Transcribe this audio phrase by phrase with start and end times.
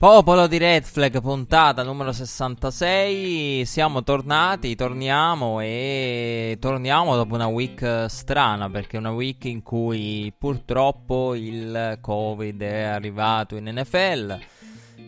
[0.00, 3.66] Popolo di Red Flag, puntata numero 66.
[3.66, 10.32] Siamo tornati, torniamo e torniamo dopo una week strana perché è una week in cui
[10.38, 14.38] purtroppo il Covid è arrivato in NFL.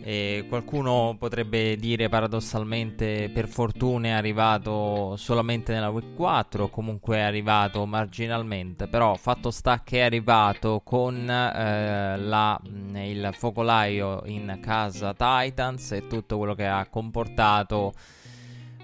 [0.05, 7.19] E qualcuno potrebbe dire paradossalmente per fortuna è arrivato solamente nella week 4 o comunque
[7.19, 12.61] è arrivato marginalmente, però fatto sta che è arrivato con eh, la,
[12.94, 17.92] il focolaio in casa Titans e tutto quello che ha comportato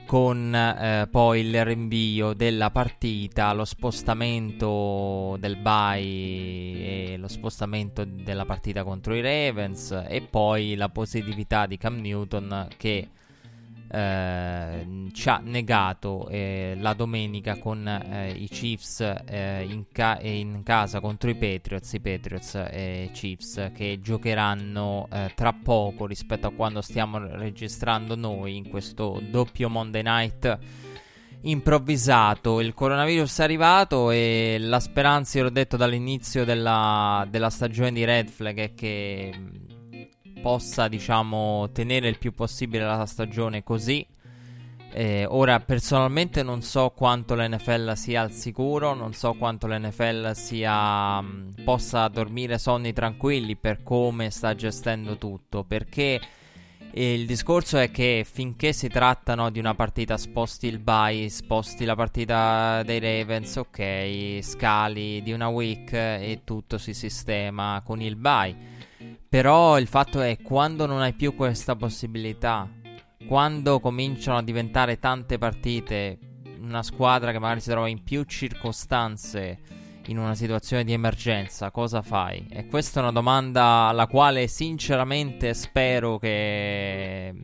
[0.09, 8.47] con eh, poi il rinvio della partita, lo spostamento del bye e lo spostamento della
[8.47, 13.11] partita contro i Ravens e poi la positività di Cam Newton che
[13.91, 20.63] eh, ci ha negato eh, la domenica con eh, i Chiefs eh, in, ca- in,
[20.63, 26.53] casa contro i Patriots, i Patriots e Chiefs che giocheranno eh, tra poco rispetto a
[26.53, 30.59] quando stiamo registrando noi in questo doppio Monday Night
[31.43, 32.61] improvvisato.
[32.61, 38.05] Il coronavirus è arrivato e la speranza, io l'ho detto dall'inizio della, della stagione di
[38.05, 39.33] Red Flag, è che
[40.41, 44.07] possa, diciamo, tenere il più possibile la stagione così.
[44.91, 51.21] Eh, ora, personalmente, non so quanto l'NFL sia al sicuro, non so quanto l'NFL sia,
[51.21, 55.63] mh, possa dormire sonni tranquilli per come sta gestendo tutto.
[55.65, 56.21] Perché
[56.91, 61.29] eh, il discorso è che finché si tratta no, di una partita, sposti il bye,
[61.29, 68.01] sposti la partita dei Ravens, ok, scali di una week e tutto si sistema con
[68.01, 68.78] il bye.
[69.29, 72.69] Però il fatto è quando non hai più questa possibilità,
[73.27, 76.19] quando cominciano a diventare tante partite,
[76.61, 79.61] una squadra che magari si trova in più circostanze
[80.07, 82.47] in una situazione di emergenza, cosa fai?
[82.51, 87.35] E questa è una domanda alla quale sinceramente spero che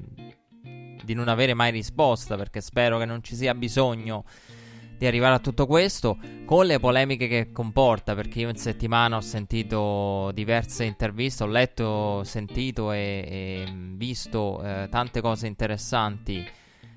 [1.05, 4.25] di non avere mai risposta, perché spero che non ci sia bisogno
[4.97, 9.21] di arrivare a tutto questo con le polemiche che comporta perché io in settimana ho
[9.21, 16.47] sentito diverse interviste, ho letto, sentito e, e visto eh, tante cose interessanti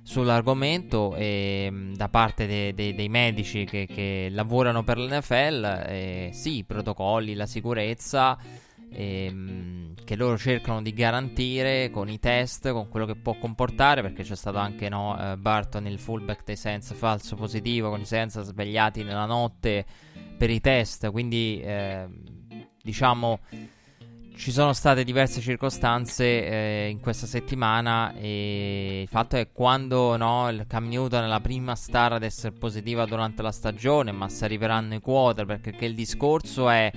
[0.07, 6.29] sull'argomento e, mm, da parte de, de, dei medici che, che, lavorano per l'NFL, eh,
[6.31, 8.37] sì, i protocolli, la sicurezza
[8.91, 14.23] ehm, che loro cercano di garantire con i test, con quello che può comportare, perché
[14.23, 18.41] c'è stato anche no, uh, Barton, il fullback dei Sens, falso positivo, con i Sens
[18.41, 19.85] svegliati nella notte
[20.37, 22.07] per i test, quindi eh,
[22.81, 23.39] diciamo
[24.37, 30.47] ci sono state diverse circostanze eh, in questa settimana e il fatto è quando no,
[30.49, 34.45] il Cam Newton è la prima star ad essere positiva durante la stagione, ma se
[34.45, 36.91] arriveranno i quota perché il discorso è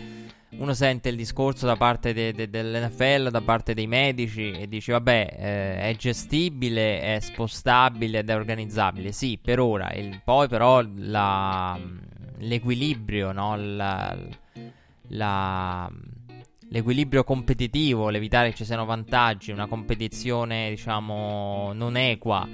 [0.58, 4.92] uno sente il discorso da parte de- de- dell'NFL, da parte dei medici e dice
[4.92, 9.12] vabbè eh, è gestibile, è spostabile ed è organizzabile.
[9.12, 9.92] Sì, per ora.
[9.92, 11.78] Il, poi però la,
[12.38, 13.56] l'equilibrio, no?
[13.56, 14.16] la,
[15.08, 15.90] la,
[16.68, 22.48] l'equilibrio competitivo, l'evitare che ci siano vantaggi, una competizione diciamo non equa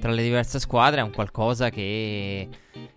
[0.00, 2.48] tra le diverse squadre è un qualcosa che,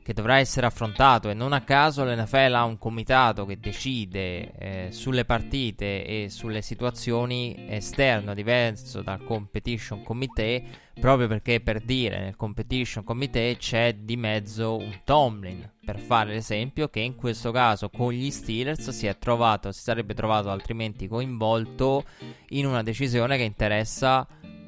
[0.01, 1.29] che, dovrà essere affrontato.
[1.29, 6.61] E non a caso l'NFL ha un comitato che decide eh, sulle partite e sulle
[6.61, 10.63] situazioni esterno diverso dal competition committee
[10.99, 16.87] proprio perché per dire nel competition committee c'è di mezzo un Tomlin per fare l'esempio
[16.87, 22.05] che in questo caso con gli Steelers si è trovato si sarebbe trovato altrimenti coinvolto
[22.49, 24.25] in una decisione che interessa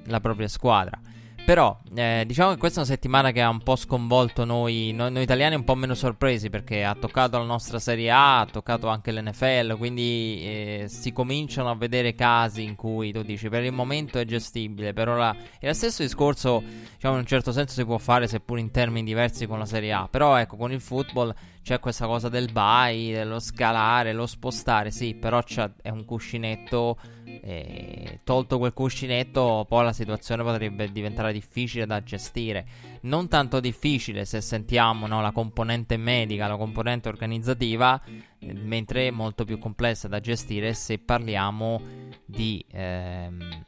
[0.07, 1.00] la propria squadra
[1.48, 5.14] però, eh, diciamo che questa è una settimana che ha un po' sconvolto noi, noi,
[5.14, 8.90] noi, italiani, un po' meno sorpresi perché ha toccato la nostra Serie A, ha toccato
[8.90, 13.72] anche l'NFL, quindi eh, si cominciano a vedere casi in cui tu dici per il
[13.72, 15.34] momento è gestibile, per ora...
[15.58, 16.62] E lo stesso discorso,
[16.96, 19.94] diciamo in un certo senso si può fare seppur in termini diversi con la Serie
[19.94, 21.34] A, però ecco, con il football
[21.68, 25.44] c'è questa cosa del buy, dello scalare, lo spostare, sì, però
[25.81, 26.98] è un cuscinetto.
[27.25, 32.66] Eh, tolto quel cuscinetto, poi la situazione potrebbe diventare difficile da gestire.
[33.02, 38.02] Non tanto difficile se sentiamo no, la componente medica, la componente organizzativa,
[38.40, 41.81] eh, mentre molto più complessa da gestire se parliamo
[42.25, 42.66] di.
[42.72, 43.66] Ehm,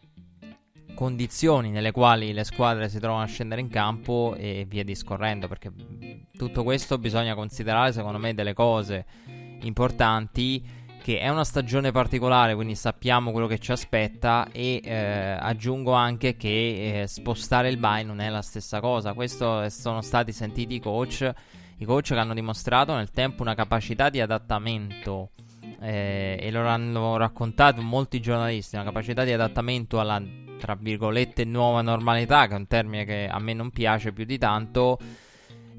[1.00, 5.72] condizioni nelle quali le squadre si trovano a scendere in campo e via discorrendo, perché
[6.39, 9.06] tutto questo bisogna considerare secondo me delle cose
[9.63, 14.95] importanti che è una stagione particolare, quindi sappiamo quello che ci aspetta e eh,
[15.38, 19.13] aggiungo anche che eh, spostare il buy non è la stessa cosa.
[19.13, 21.30] Questo sono stati sentiti i coach,
[21.77, 25.31] i coach che hanno dimostrato nel tempo una capacità di adattamento
[25.81, 30.21] eh, e lo hanno raccontato molti giornalisti, una capacità di adattamento alla
[30.57, 34.38] tra virgolette nuova normalità, che è un termine che a me non piace più di
[34.38, 34.97] tanto.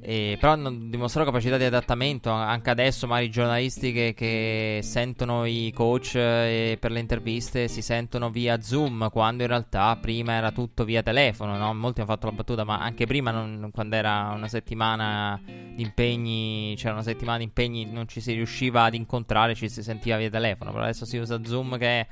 [0.02, 5.44] Eh, però hanno dimostrato capacità di adattamento anche adesso magari i giornalisti che, che sentono
[5.44, 10.52] i coach eh, per le interviste si sentono via Zoom quando in realtà prima era
[10.52, 11.74] tutto via telefono no?
[11.74, 16.72] molti hanno fatto la battuta ma anche prima non, quando era una settimana di impegni
[16.78, 20.30] c'era una settimana di impegni non ci si riusciva ad incontrare ci si sentiva via
[20.30, 22.06] telefono però adesso si usa Zoom che è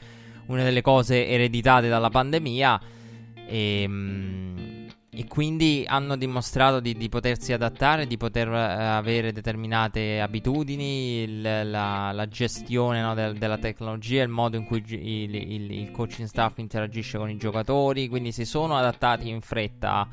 [0.49, 2.81] una delle cose ereditate dalla pandemia.
[3.47, 4.87] E, ehm,
[5.19, 11.41] e quindi hanno dimostrato di, di, potersi adattare, di poter uh, avere determinate abitudini, il,
[11.41, 16.29] la, la, gestione no, del, della tecnologia, il modo in cui il, il, il coaching
[16.29, 18.07] staff interagisce con i giocatori.
[18.07, 20.07] Quindi si sono adattati in fretta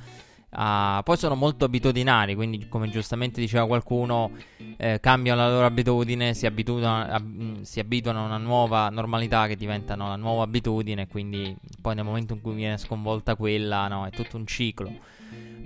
[0.57, 4.31] Uh, poi sono molto abitudinari, quindi come giustamente diceva qualcuno,
[4.77, 9.57] eh, cambiano la loro abitudine, si abituano, ab- si abituano, a una nuova normalità che
[9.57, 14.05] diventa no, la nuova abitudine, quindi poi nel momento in cui viene sconvolta quella, no,
[14.05, 14.93] è tutto un ciclo.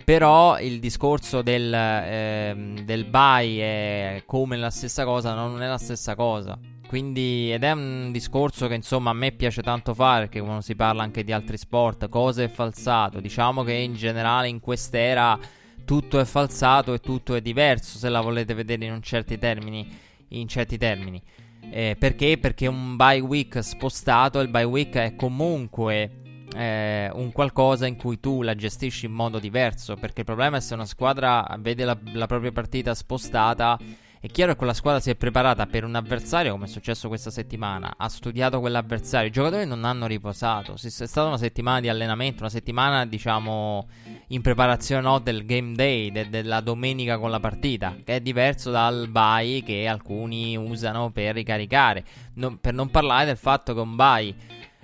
[0.04, 5.68] Però il discorso del, eh, del buy è come la stessa cosa, no, non è
[5.68, 6.58] la stessa cosa.
[6.90, 10.76] Quindi, ed è un discorso che insomma a me piace tanto fare, perché quando si
[10.76, 13.20] parla anche di altri sport, cosa è falsato.
[13.20, 15.38] Diciamo che in generale in quest'era
[15.86, 19.88] tutto è falsato e tutto è diverso, se la volete vedere in certi termini.
[20.30, 21.22] In certi termini.
[21.70, 22.40] Eh, perché?
[22.40, 28.20] Perché un bye week spostato, il bye week è comunque eh, un qualcosa in cui
[28.20, 29.94] tu la gestisci in modo diverso.
[29.94, 33.78] Perché il problema è se una squadra vede la, la propria partita spostata
[34.22, 37.32] è chiaro che quella squadra si è preparata per un avversario, come è successo questa
[37.32, 42.42] settimana, ha studiato quell'avversario, i giocatori non hanno riposato, è stata una settimana di allenamento,
[42.42, 43.88] una settimana diciamo
[44.28, 48.72] in preparazione no, del game day, de- della domenica con la partita, che è diverso
[48.72, 53.96] dal bye che alcuni usano per ricaricare, non, per non parlare del fatto che un
[53.96, 54.36] bye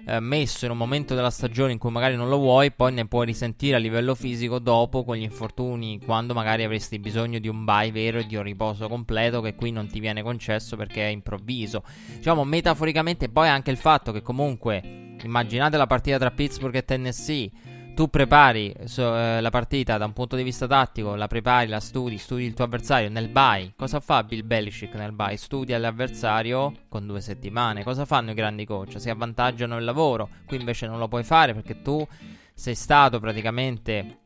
[0.06, 3.08] eh, messo in un momento della stagione in cui magari non lo vuoi, poi ne
[3.08, 7.66] puoi risentire a livello fisico dopo con gli infortuni, quando magari avresti bisogno di un
[7.66, 11.10] bye vero e di un riposo completo che qui non ti viene concesso perché è
[11.10, 11.84] improvviso.
[12.16, 17.52] Diciamo metaforicamente poi anche il fatto che comunque immaginate la partita tra Pittsburgh e Tennessee
[17.96, 21.80] tu prepari so, eh, la partita da un punto di vista tattico, la prepari, la
[21.80, 23.72] studi, studi il tuo avversario nel bye.
[23.76, 25.38] Cosa fa Bill Belichick nel bye?
[25.38, 27.84] Studia l'avversario con due settimane.
[27.84, 29.00] Cosa fanno i grandi coach?
[29.00, 30.30] Si avvantaggiano il lavoro.
[30.46, 32.06] Qui invece non lo puoi fare perché tu
[32.54, 34.18] sei stato praticamente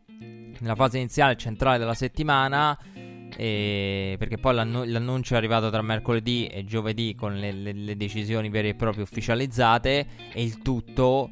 [0.60, 2.78] nella fase iniziale centrale della settimana.
[3.38, 7.96] E perché poi l'annu- l'annuncio è arrivato tra mercoledì e giovedì con le, le, le
[7.96, 11.30] decisioni vere e proprie ufficializzate e il tutto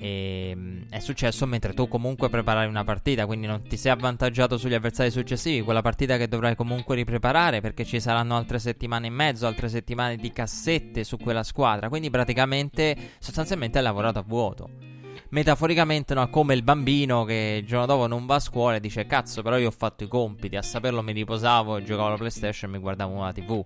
[0.00, 4.56] e, ehm, è successo mentre tu comunque preparavi una partita, quindi non ti sei avvantaggiato
[4.56, 9.10] sugli avversari successivi, quella partita che dovrai comunque ripreparare perché ci saranno altre settimane e
[9.10, 14.89] mezzo, altre settimane di cassette su quella squadra, quindi praticamente sostanzialmente hai lavorato a vuoto
[15.30, 19.06] metaforicamente no, come il bambino che il giorno dopo non va a scuola e dice
[19.06, 22.74] cazzo però io ho fatto i compiti, a saperlo mi riposavo giocavo alla PlayStation e
[22.74, 23.64] mi guardavo la TV.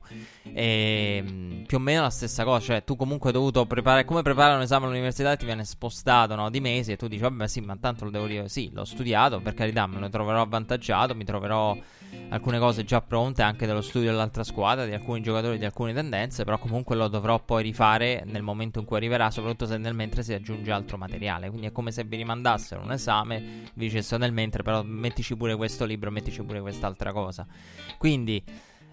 [0.53, 4.23] E ehm, più o meno la stessa cosa, cioè tu comunque hai dovuto preparare, come
[4.23, 7.61] preparare un esame all'università ti viene spostato no, di mesi e tu dici vabbè sì
[7.61, 11.25] ma tanto lo devo dire, sì l'ho studiato per carità me lo troverò avvantaggiato, mi
[11.25, 11.77] troverò
[12.29, 16.45] alcune cose già pronte anche dello studio dell'altra squadra, di alcuni giocatori, di alcune tendenze,
[16.45, 20.23] però comunque lo dovrò poi rifare nel momento in cui arriverà, soprattutto se nel mentre
[20.23, 21.51] si aggiunge altro materiale.
[21.55, 23.39] Quindi è come se vi rimandassero un esame,
[23.75, 27.47] vi dicessero nel mentre, però mettici pure questo libro, mettici pure quest'altra cosa.
[27.97, 28.43] Quindi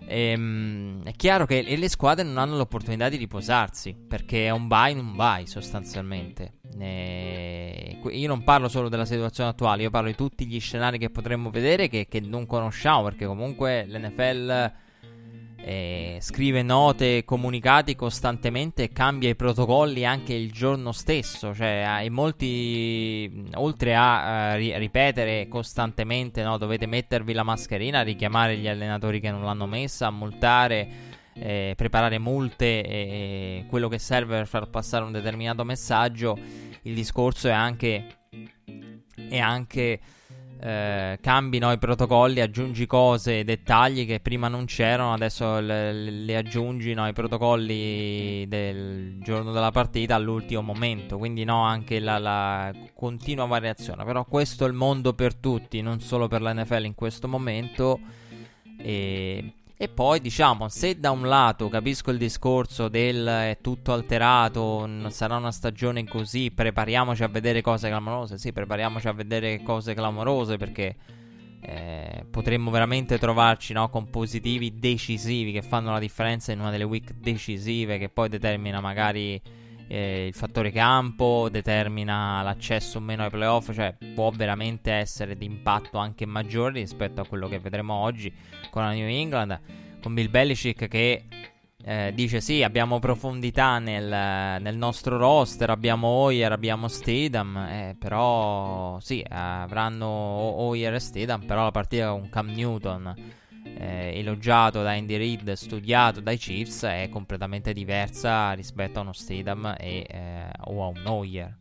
[0.06, 4.96] Ehm, è chiaro che le squadre non hanno l'opportunità di riposarsi perché è un buy
[4.96, 6.54] non buy sostanzialmente.
[6.80, 11.12] E io non parlo solo della situazione attuale, io parlo di tutti gli scenari che
[11.12, 14.72] potremmo vedere che, che non conosciamo perché comunque l'NFL
[15.64, 21.54] eh, scrive note, comunicati costantemente e cambia i protocolli anche il giorno stesso.
[21.54, 29.20] Cioè, molti, oltre a uh, ripetere costantemente, no, dovete mettervi la mascherina, richiamare gli allenatori
[29.20, 31.20] che non l'hanno messa, multare.
[31.34, 36.38] Eh, preparare multe e quello che serve per far passare un determinato messaggio.
[36.82, 38.06] Il discorso è anche,
[39.30, 40.00] è anche
[40.64, 46.38] eh, cambi no, i protocolli, aggiungi cose, dettagli che prima non c'erano, adesso le, le
[46.38, 52.72] aggiungi no, i protocolli del giorno della partita all'ultimo momento, quindi no, anche la, la
[52.94, 54.04] continua variazione.
[54.04, 58.00] Però questo è il mondo per tutti, non solo per la NFL in questo momento.
[58.78, 64.88] E e poi diciamo, se da un lato capisco il discorso del è tutto alterato,
[65.08, 70.58] sarà una stagione così, prepariamoci a vedere cose clamorose, sì, prepariamoci a vedere cose clamorose
[70.58, 70.96] perché
[71.62, 76.84] eh, potremmo veramente trovarci no, con positivi decisivi che fanno la differenza in una delle
[76.84, 79.42] week decisive che poi determina magari
[79.92, 85.46] eh, il fattore campo, determina l'accesso o meno ai playoff, cioè può veramente essere di
[85.46, 88.34] impatto anche maggiore rispetto a quello che vedremo oggi
[88.70, 89.60] con la New England,
[90.02, 91.26] con Bill Belichick che
[91.84, 98.98] eh, dice sì, abbiamo profondità nel, nel, nostro roster, abbiamo Hoyer, abbiamo Stidham, eh, però
[99.02, 103.40] sì, avranno Hoyer e Stidham, però la partita con Cam Newton
[103.78, 109.76] eh, elogiato da Andy Reid, studiato dai Chiefs, è completamente diversa rispetto a uno Stidham
[109.80, 111.58] eh, o a un Hoyer,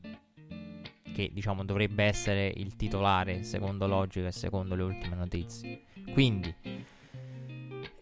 [1.14, 5.82] che diciamo dovrebbe essere il titolare secondo logica e secondo le ultime notizie.
[6.12, 6.54] Quindi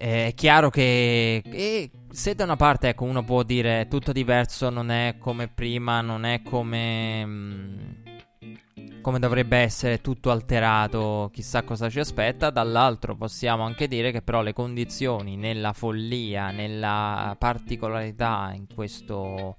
[0.01, 4.91] eh, è chiaro che se da una parte ecco, uno può dire tutto diverso, non
[4.91, 7.25] è come prima, non è come...
[7.25, 7.98] Mh, mm,
[9.01, 12.51] come dovrebbe essere tutto alterato, chissà cosa ci aspetta.
[12.51, 19.57] Dall'altro possiamo anche dire che però le condizioni nella follia, nella particolarità in questo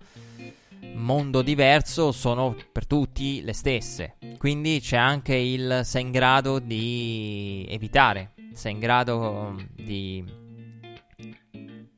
[0.93, 4.15] mondo diverso sono per tutti le stesse.
[4.37, 10.23] Quindi c'è anche il sei in grado di evitare, sei in grado di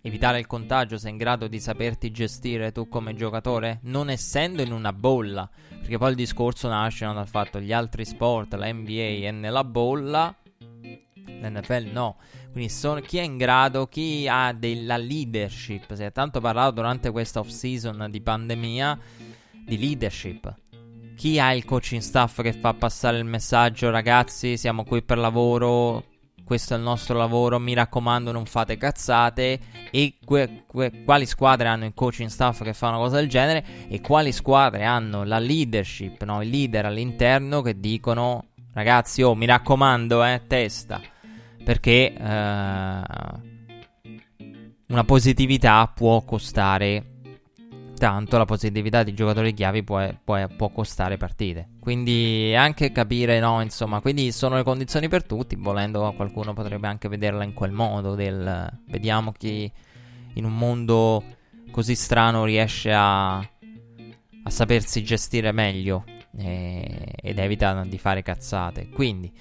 [0.01, 4.71] evitare il contagio, sei in grado di saperti gestire tu come giocatore, non essendo in
[4.71, 5.47] una bolla,
[5.81, 9.63] perché poi il discorso nasce dal fatto che gli altri sport, la NBA è nella
[9.63, 10.33] bolla,
[11.25, 12.17] l'NFL no.
[12.51, 17.09] Quindi sono, chi è in grado, chi ha della leadership, si è tanto parlato durante
[17.09, 18.99] questa off season di pandemia
[19.65, 20.53] di leadership.
[21.15, 26.10] Chi ha il coaching staff che fa passare il messaggio, ragazzi, siamo qui per lavoro,
[26.51, 29.57] questo è il nostro lavoro, mi raccomando non fate cazzate.
[29.89, 33.63] E que- que- quali squadre hanno il coaching staff che fa una cosa del genere?
[33.87, 36.41] E quali squadre hanno la leadership, no?
[36.41, 40.99] i leader all'interno che dicono ragazzi oh mi raccomando eh testa.
[41.63, 43.01] Perché eh,
[44.87, 47.10] una positività può costare
[48.01, 51.67] tanto la positività di giocatori chiavi può, può, può, costare partite.
[51.79, 57.07] Quindi anche capire, no, insomma, quindi sono le condizioni per tutti, volendo qualcuno potrebbe anche
[57.07, 59.71] vederla in quel modo, del vediamo chi
[60.33, 61.23] in un mondo
[61.69, 66.03] così strano riesce a, a sapersi gestire meglio
[66.35, 68.89] e, ed evita di fare cazzate.
[68.89, 69.31] Quindi...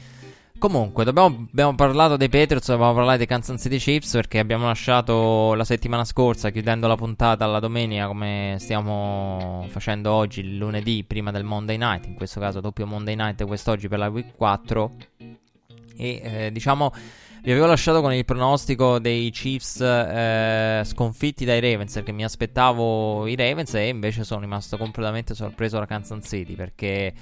[0.61, 5.55] Comunque, dobbiamo, abbiamo parlato dei Patriots, dobbiamo parlare dei Kansas City Chiefs perché abbiamo lasciato
[5.55, 11.31] la settimana scorsa, chiudendo la puntata alla domenica come stiamo facendo oggi, il lunedì, prima
[11.31, 14.90] del Monday Night, in questo caso doppio Monday Night quest'oggi per la Week 4.
[15.97, 16.93] E eh, diciamo,
[17.43, 23.26] vi avevo lasciato con il pronostico dei Chiefs eh, sconfitti dai Ravens perché mi aspettavo
[23.26, 27.14] i Ravens e invece sono rimasto completamente sorpreso da Kansas City perché...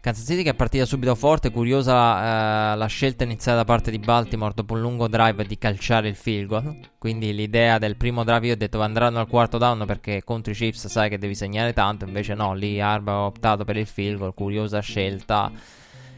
[0.00, 3.98] Kansas City che è partita subito forte, curiosa eh, la scelta iniziata da parte di
[3.98, 6.76] Baltimore dopo un lungo drive di calciare il field goal.
[6.96, 10.54] Quindi l'idea del primo drive io ho detto andranno al quarto down perché contro i
[10.54, 14.18] Chiefs sai che devi segnare tanto, invece no, lì Arba ha optato per il field
[14.18, 15.52] goal, curiosa scelta.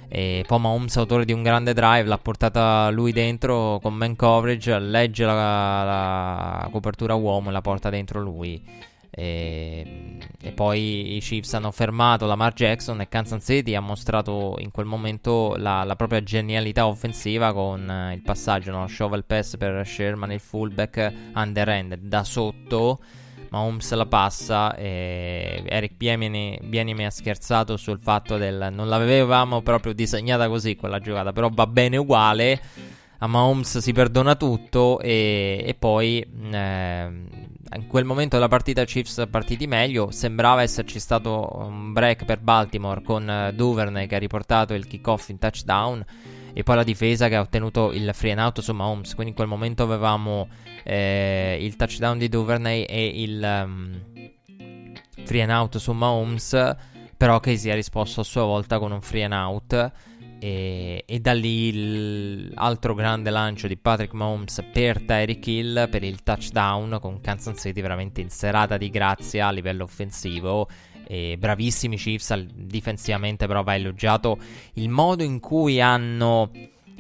[0.06, 4.78] E poi Mahomes, autore di un grande drive, l'ha portata lui dentro con man coverage,
[4.78, 8.90] legge la, la copertura uomo e la porta dentro lui.
[9.14, 14.70] E, e, poi i Chiefs hanno fermato Lamar Jackson e Kansas City ha mostrato in
[14.70, 18.86] quel momento la, la propria genialità offensiva con uh, il passaggio, no?
[18.86, 23.00] shovel pass per Sherman, il fullback under end da sotto.
[23.50, 30.48] Mahomes la passa e Eric Bienimi ha scherzato sul fatto del non l'avevamo proprio disegnata
[30.48, 32.60] così quella giocata, però va bene uguale.
[33.18, 37.10] A Mahomes si perdona tutto e, e poi eh,
[37.76, 43.02] in quel momento della partita Chiefs partiti meglio, sembrava esserci stato un break per Baltimore
[43.02, 46.04] con uh, Duvernay che ha riportato il kickoff in touchdown
[46.52, 49.14] e poi la difesa che ha ottenuto il free and out su Mahomes.
[49.14, 50.48] Quindi in quel momento avevamo
[50.84, 54.00] eh, il touchdown di Duvernay e il um,
[55.24, 56.76] free and out su Mahomes,
[57.16, 59.92] però si è risposto a sua volta con un free and out.
[60.42, 66.24] E, e, da lì l'altro grande lancio di Patrick Mahomes per Tyreek Hill per il
[66.24, 70.68] touchdown con Kansas City veramente in serata di grazia a livello offensivo.
[71.06, 74.36] E bravissimi Chiefs difensivamente però va elogiato
[74.74, 76.50] il modo in cui hanno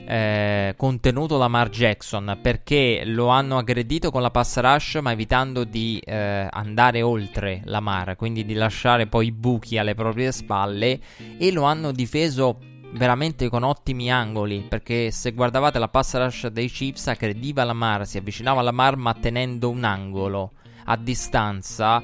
[0.06, 6.00] eh, contenuto Lamar Jackson perché lo hanno aggredito con la pass rush ma evitando di
[6.04, 11.00] eh, andare oltre Lamar quindi di lasciare poi i buchi alle proprie spalle
[11.38, 12.58] e lo hanno difeso
[12.92, 14.64] veramente con ottimi angoli.
[14.68, 18.96] Perché se guardavate la pass rush dei Chiefs, aggrediva la Mar, si avvicinava alla Mar,
[18.96, 20.52] ma tenendo un angolo
[20.84, 22.02] a distanza.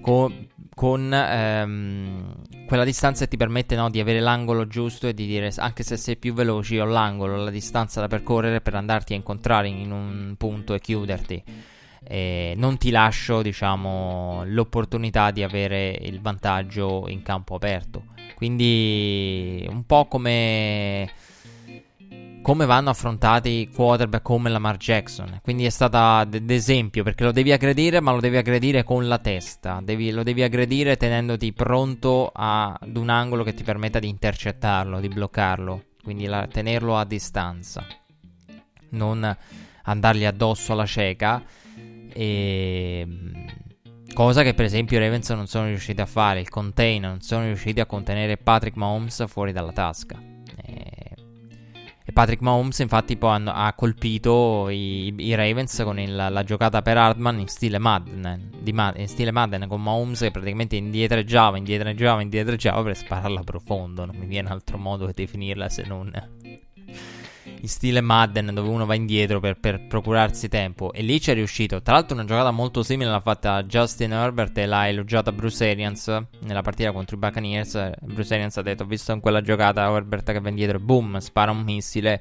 [0.00, 2.34] Con, con ehm,
[2.66, 5.96] quella distanza che ti permette no, di avere l'angolo giusto e di dire anche se
[5.96, 10.34] sei più veloce ho l'angolo, la distanza da percorrere per andarti a incontrare in un
[10.38, 11.42] punto e chiuderti.
[12.08, 18.15] E non ti lascio diciamo l'opportunità di avere il vantaggio in campo aperto.
[18.36, 21.10] Quindi un po' come
[22.46, 25.40] come vanno affrontati quarterback come Lamar Jackson.
[25.42, 29.80] Quindi è stata d'esempio perché lo devi aggredire, ma lo devi aggredire con la testa.
[29.82, 35.08] Devi, lo devi aggredire tenendoti pronto ad un angolo che ti permetta di intercettarlo, di
[35.08, 35.86] bloccarlo.
[36.00, 37.84] Quindi la, tenerlo a distanza,
[38.90, 39.36] non
[39.82, 41.42] andargli addosso alla cieca.
[42.12, 43.06] E
[44.16, 47.44] Cosa che per esempio i Ravens non sono riusciti a fare, il contain, non sono
[47.44, 50.18] riusciti a contenere Patrick Mahomes fuori dalla tasca.
[50.64, 51.14] E,
[52.02, 56.96] e Patrick Mahomes infatti poi ha colpito i, i Ravens con il, la giocata per
[56.96, 62.82] Hardman in stile Madden, di, in stile Madden con Mahomes che praticamente indietreggiava, indietreggiava, indietreggiava
[62.82, 64.06] per spararla profondo.
[64.06, 66.10] Non mi viene altro modo di definirla se non
[67.60, 71.34] in stile Madden dove uno va indietro per, per, procurarsi tempo e lì ci è
[71.34, 71.82] riuscito.
[71.82, 76.24] Tra l'altro una giocata molto simile l'ha fatta Justin Herbert e l'ha elogiata Bruce Arians
[76.40, 77.92] nella partita contro i Buccaneers.
[78.02, 81.50] Bruce Arians ha detto ho visto in quella giocata Herbert che va indietro boom, spara
[81.50, 82.20] un missile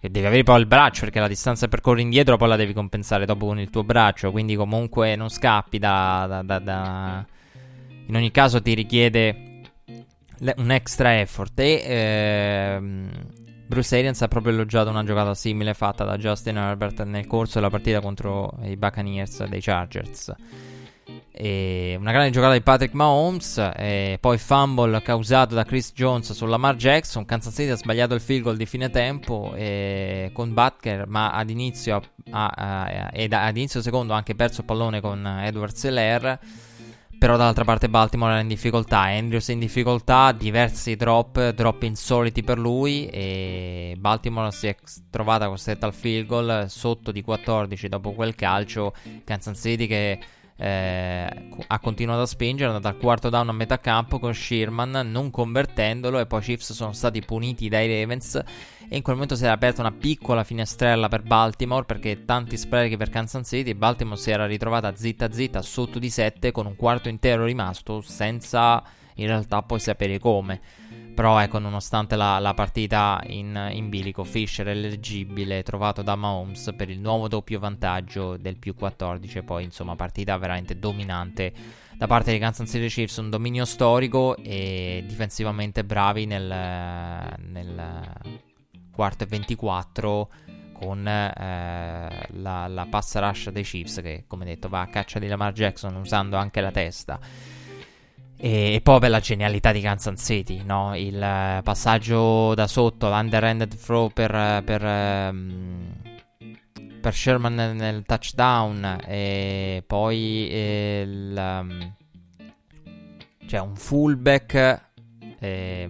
[0.00, 2.72] e devi avere poi il braccio perché la distanza per correre indietro poi la devi
[2.72, 6.26] compensare dopo con il tuo braccio, quindi comunque non scappi da...
[6.28, 7.26] da, da, da...
[8.06, 9.48] In ogni caso ti richiede
[10.56, 13.10] un extra effort e ehm,
[13.68, 17.68] Bruce Arians ha proprio elogiato una giocata simile fatta da Justin Herbert nel corso della
[17.68, 20.32] partita contro i Buccaneers dei Chargers.
[21.30, 26.46] E una grande giocata di Patrick Mahomes, e poi fumble causato da Chris Jones su
[26.46, 27.26] Lamar Jackson.
[27.26, 29.50] Kansas City ha sbagliato il field goal di fine tempo
[30.32, 34.66] con Butker, ma ad inizio, a, a, ed ad inizio secondo ha anche perso il
[34.66, 36.38] pallone con Edward Seller.
[37.18, 42.58] Però dall'altra parte Baltimore era in difficoltà, Andrews in difficoltà, diversi drop, drop insoliti per
[42.58, 44.76] lui e Baltimore si è
[45.10, 50.20] trovata costretta al field goal sotto di 14 dopo quel calcio, Kansas City che
[50.60, 55.08] eh, ha continuato a spingere, è andata al quarto down a metà campo con Sherman
[55.08, 58.34] non convertendolo e poi i Chiefs sono stati puniti dai Ravens
[58.88, 62.96] e in quel momento si era aperta una piccola finestrella per Baltimore perché tanti sprechi
[62.96, 67.08] per Kansas City Baltimore si era ritrovata zitta zitta sotto di 7 con un quarto
[67.08, 68.82] intero rimasto senza
[69.18, 70.60] in realtà poi sapere come.
[71.18, 76.72] Però ecco, nonostante la, la partita in, in, bilico, Fisher è leggibile, trovato da Mahomes
[76.76, 79.42] per il nuovo doppio vantaggio del più 14.
[79.42, 81.52] Poi, insomma, partita veramente dominante
[81.96, 88.12] da parte dei Kansas City Chiefs, un dominio storico e difensivamente bravi nel, nel
[88.92, 90.30] quarto e 24
[90.72, 95.26] con eh, la, la pass rush dei Chiefs che come detto va a caccia di
[95.26, 97.18] Lamar Jackson usando anche la testa
[98.40, 100.96] e, e poi per la genialità di Kansas City no?
[100.96, 105.92] il uh, passaggio da sotto l'underhanded throw per, per, um,
[107.00, 111.92] per Sherman nel, nel, touchdown e poi il, um,
[113.46, 114.54] cioè un fullback
[115.40, 115.88] e,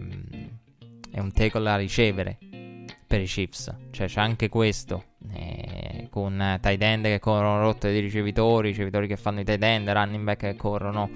[1.11, 2.39] e un tackle a ricevere
[3.07, 3.75] per i Chiefs.
[3.91, 5.05] Cioè c'è anche questo.
[5.33, 9.89] Eh, con tight end che corrono rotte di ricevitori, ricevitori che fanno i tight end,
[9.89, 11.11] running back che corrono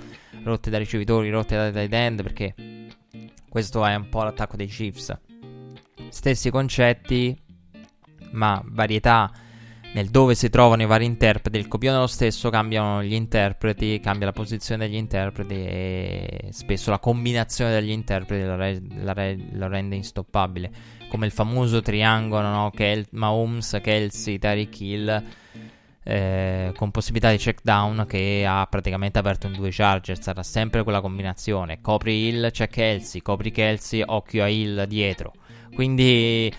[0.44, 2.54] rotte da ricevitori, rotte da tight end, perché
[3.48, 5.16] questo è un po' l'attacco dei Chiefs.
[6.08, 7.36] Stessi concetti,
[8.32, 9.30] ma varietà
[9.94, 11.58] nel dove si trovano i vari interpreti.
[11.58, 16.90] Il copione è lo stesso, cambiano gli interpreti, cambia la posizione degli interpreti e spesso
[16.90, 20.70] la combinazione degli interpreti la, re- la, re- la rende instoppabile.
[21.08, 22.70] Come il famoso triangolo, no?
[22.74, 25.24] Kel- Mahomes, Kelsey, Tyreek Hill.
[26.04, 30.82] Eh, con possibilità di check down che ha praticamente aperto in due charger sarà sempre
[30.82, 31.80] quella combinazione.
[31.80, 35.32] Copri Hill c'è Kelsey copri Kelsey occhio a Hill dietro.
[35.74, 36.52] Quindi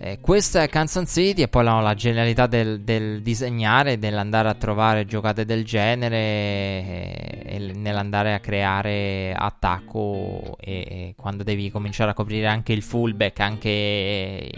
[0.00, 4.54] eh, questa è Kansas City e poi no, la genialità del, del, disegnare, dell'andare a
[4.54, 12.12] trovare giocate del genere e, e nell'andare a creare attacco e, e, quando devi cominciare
[12.12, 14.48] a coprire anche il fullback, anche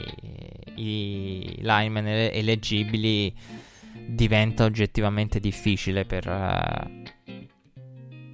[0.75, 3.35] i linemen eleggibili
[4.15, 7.43] diventa oggettivamente difficile per, uh,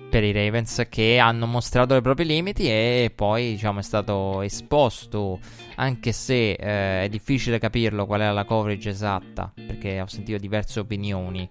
[0.09, 5.39] per i Ravens che hanno mostrato i propri limiti e poi diciamo è stato esposto
[5.77, 10.81] anche se eh, è difficile capirlo qual era la coverage esatta perché ho sentito diverse
[10.81, 11.49] opinioni.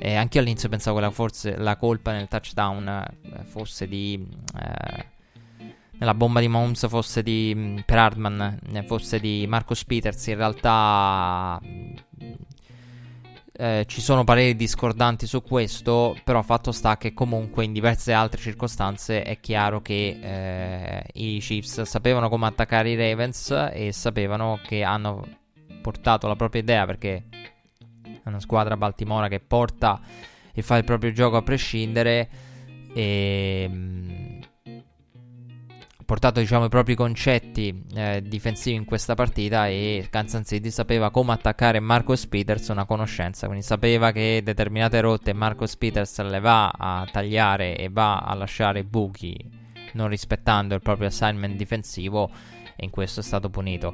[0.00, 4.24] E anche all'inizio pensavo che forse la colpa nel touchdown eh, fosse di
[4.56, 5.16] eh,
[5.98, 10.26] nella bomba di Mahomes fosse di per Hardman fosse di Marcus Peters.
[10.28, 11.60] In realtà
[13.60, 18.40] eh, ci sono pareri discordanti su questo, però fatto sta che comunque in diverse altre
[18.40, 24.84] circostanze è chiaro che eh, i Chiefs sapevano come attaccare i Ravens e sapevano che
[24.84, 25.26] hanno
[25.82, 27.24] portato la propria idea perché
[28.22, 30.00] è una squadra Baltimora che porta
[30.54, 32.28] e fa il proprio gioco a prescindere
[32.94, 34.37] e
[36.08, 41.32] portato diciamo, i propri concetti eh, difensivi in questa partita e Kansas City sapeva come
[41.32, 47.06] attaccare Marcos Peters una conoscenza, quindi sapeva che determinate rotte Marcos Peters le va a
[47.12, 49.36] tagliare e va a lasciare buchi
[49.92, 52.30] non rispettando il proprio assignment difensivo
[52.80, 53.92] e in questo è stato punito.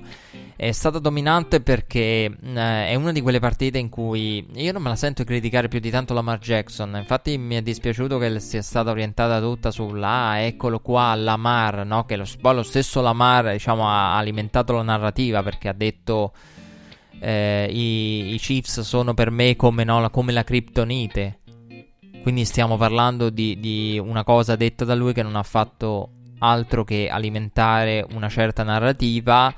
[0.54, 4.90] È stato dominante perché eh, è una di quelle partite in cui io non me
[4.90, 6.94] la sento criticare più di tanto Lamar Jackson.
[6.98, 12.04] Infatti mi è dispiaciuto che sia stata orientata tutta sulla ah, eccolo qua, Lamar, no?
[12.04, 16.34] Che lo, lo stesso Lamar diciamo, ha alimentato la narrativa perché ha detto
[17.20, 21.38] eh, i, i, Chiefs sono per me come, no, come la Kryptonite.
[22.20, 26.10] Quindi stiamo parlando di, di, una cosa detta da lui che non ha fatto
[26.50, 29.52] altro che alimentare una certa narrativa.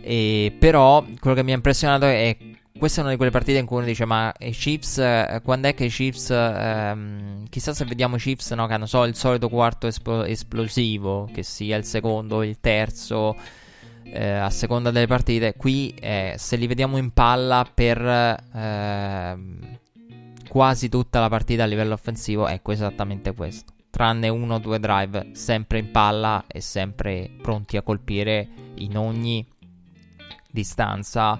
[0.00, 2.36] E, però quello che mi ha impressionato è
[2.76, 5.68] questa è una di quelle partite in cui uno dice ma i Chiefs eh, quando
[5.68, 9.14] è che i Chiefs ehm, chissà se vediamo i Chiefs no, che hanno so, il
[9.14, 13.36] solito quarto espl- esplosivo che sia il secondo o il terzo
[14.02, 17.98] eh, a seconda delle partite qui eh, se li vediamo in palla per
[18.52, 19.78] ehm,
[20.48, 25.28] quasi tutta la partita a livello offensivo ecco esattamente questo tranne uno o due drive
[25.34, 29.46] sempre in palla e sempre pronti a colpire in ogni
[30.50, 31.38] distanza.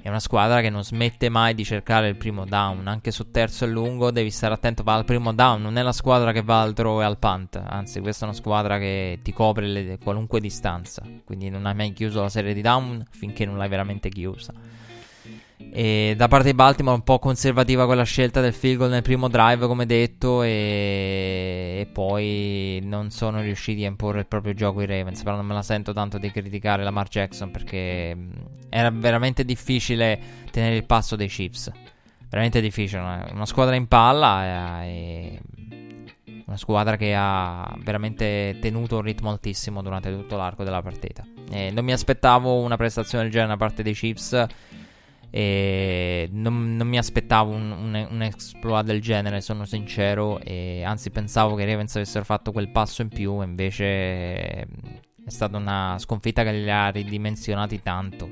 [0.00, 3.64] È una squadra che non smette mai di cercare il primo down, anche su terzo
[3.64, 6.62] e lungo devi stare attento, va al primo down, non è la squadra che va
[6.62, 10.40] al throw e al punt, anzi questa è una squadra che ti copre le, qualunque
[10.40, 14.54] distanza, quindi non hai mai chiuso la serie di down finché non l'hai veramente chiusa.
[15.72, 19.02] E da parte di Baltimore un po' conservativa con la scelta del field goal nel
[19.02, 21.78] primo drive, come detto, e...
[21.80, 25.22] e, poi non sono riusciti a imporre il proprio gioco i Ravens.
[25.22, 28.16] Però non me la sento tanto di criticare Lamar Jackson perché
[28.68, 30.18] era veramente difficile
[30.50, 31.70] tenere il passo dei Chiefs.
[32.28, 33.00] Veramente difficile.
[33.32, 35.40] Una squadra in palla e
[36.46, 41.24] una squadra che ha veramente tenuto un ritmo altissimo durante tutto l'arco della partita.
[41.48, 44.46] E non mi aspettavo una prestazione del genere da parte dei Chiefs
[45.30, 50.40] e non, non mi aspettavo un, un, un, exploit del genere, sono sincero.
[50.40, 53.40] E anzi, pensavo che i Ravens avessero fatto quel passo in più.
[53.40, 54.66] Invece è
[55.26, 58.28] stata una sconfitta che li ha ridimensionati tanto,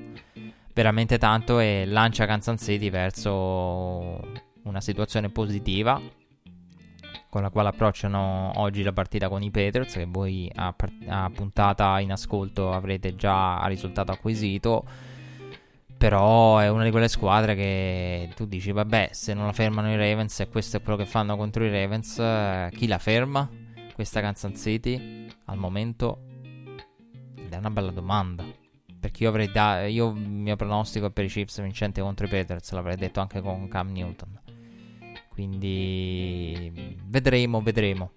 [0.75, 1.61] veramente tanto.
[1.61, 4.21] E lancia Kansas City verso
[4.65, 6.01] una situazione positiva.
[7.31, 9.93] Con la quale approcciano oggi la partita con i Patriots.
[9.93, 10.75] Che voi a,
[11.07, 15.08] a puntata in ascolto avrete già risultato acquisito
[15.99, 19.97] però è una di quelle squadre che tu dici, vabbè, se non la fermano i
[19.97, 23.51] Ravens e questo è quello che fanno contro i Ravens, eh, chi la ferma?
[23.93, 26.23] Questa Kansas City al momento
[27.37, 28.45] ed è una bella domanda.
[29.01, 32.71] Perché io avrei dato, io il mio pronostico per i Chiefs vincenti contro i Patriots,
[32.73, 34.41] l'avrei detto anche con Cam Newton.
[35.29, 38.13] Quindi vedremo, vedremo.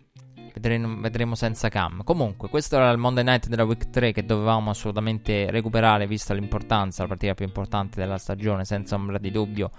[0.53, 2.03] Vedremo, vedremo, senza cam.
[2.03, 7.03] Comunque, questo era il Monday Night della Week 3 che dovevamo assolutamente recuperare, vista l'importanza,
[7.03, 9.71] la partita più importante della stagione, senza ombra di dubbio.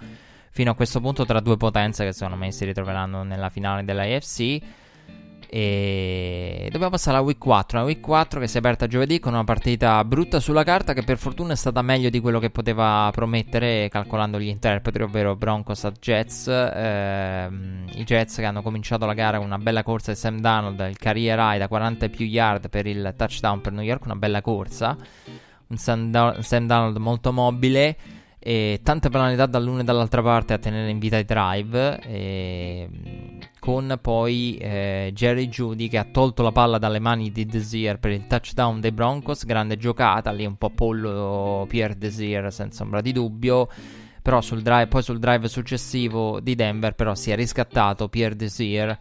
[0.51, 4.03] Fino a questo punto, tra due potenze che secondo me si ritroveranno nella finale della
[4.03, 4.59] AFC.
[5.49, 7.77] E dobbiamo passare alla week 4.
[7.77, 11.03] Una week 4 che si è aperta giovedì con una partita brutta sulla carta che
[11.03, 15.83] per fortuna è stata meglio di quello che poteva promettere calcolando gli interpreti, ovvero Broncos
[15.83, 16.47] at Jets.
[16.47, 20.79] Ehm, I Jets che hanno cominciato la gara con una bella corsa di Sam Donald,
[20.89, 24.41] il career high da 40 più yard per il touchdown per New York, una bella
[24.41, 24.97] corsa.
[25.67, 27.95] Un Sam, Do- Sam Donald molto mobile
[28.37, 31.99] e tante penalità dall'una e dall'altra parte a tenere in vita i drive.
[32.01, 32.89] E
[33.63, 38.11] con poi eh, Jerry Judy che ha tolto la palla dalle mani di Desir per
[38.11, 43.13] il touchdown dei Broncos, grande giocata, lì un po' pollo Pierre Desir senza ombra di
[43.13, 43.69] dubbio,
[44.21, 48.99] però sul drive, poi sul drive successivo di Denver però si è riscattato Pierre Desir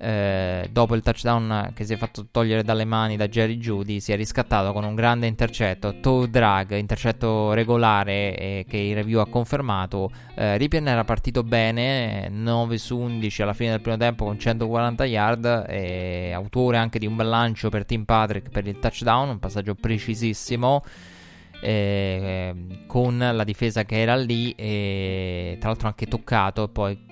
[0.00, 4.12] eh, dopo il touchdown che si è fatto togliere dalle mani da Jerry Judy, si
[4.12, 9.28] è riscattato con un grande intercetto, toe drag, intercetto regolare eh, che il review ha
[9.28, 10.10] confermato.
[10.36, 15.04] Eh, Ripien era partito bene, 9 su 11 alla fine del primo tempo con 140
[15.04, 19.38] yard, e autore anche di un bel lancio per Tim Patrick per il touchdown, un
[19.40, 20.84] passaggio precisissimo.
[21.60, 22.54] Eh,
[22.86, 27.07] con la difesa che era lì e tra l'altro anche toccato poi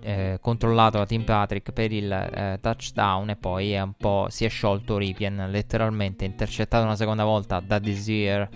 [0.00, 4.44] eh, controllato da Tim Patrick per il eh, touchdown e poi è un po' si
[4.44, 8.48] è sciolto Ripien letteralmente intercettato una seconda volta da Desir.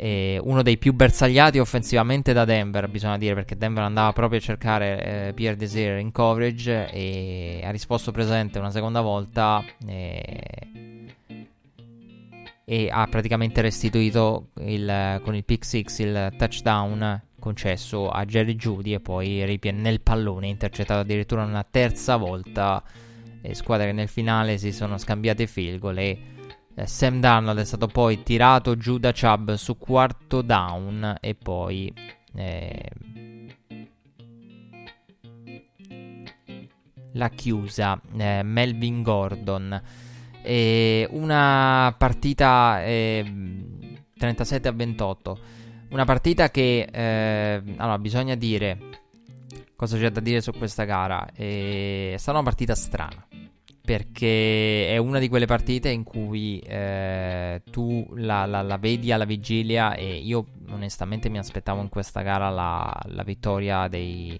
[0.00, 5.28] Uno dei più bersagliati offensivamente da Denver bisogna dire perché Denver andava proprio a cercare
[5.28, 10.68] eh, Pierre Desir in coverage e ha risposto presente una seconda volta e,
[12.64, 18.94] e ha praticamente restituito il, con il pick 6 il touchdown concesso a Jerry Judy
[18.94, 22.82] e poi Ripien nel pallone, intercettato addirittura una terza volta.
[23.40, 25.80] E squadre che nel finale si sono scambiate field
[26.78, 31.92] eh, Sam Darnold è stato poi tirato giù da Chubb su quarto down e poi
[32.36, 32.90] eh,
[37.12, 39.82] l'ha chiusa eh, Melvin Gordon.
[40.40, 45.38] E una partita 37 a 28
[45.90, 49.06] una partita che, eh, allora, bisogna dire
[49.78, 51.24] cosa c'è da dire su questa gara.
[51.32, 53.24] è stata una partita strana.
[53.80, 59.24] Perché è una di quelle partite in cui eh, tu la, la, la, vedi alla
[59.24, 64.38] vigilia e io onestamente mi aspettavo in questa gara la, la vittoria dei,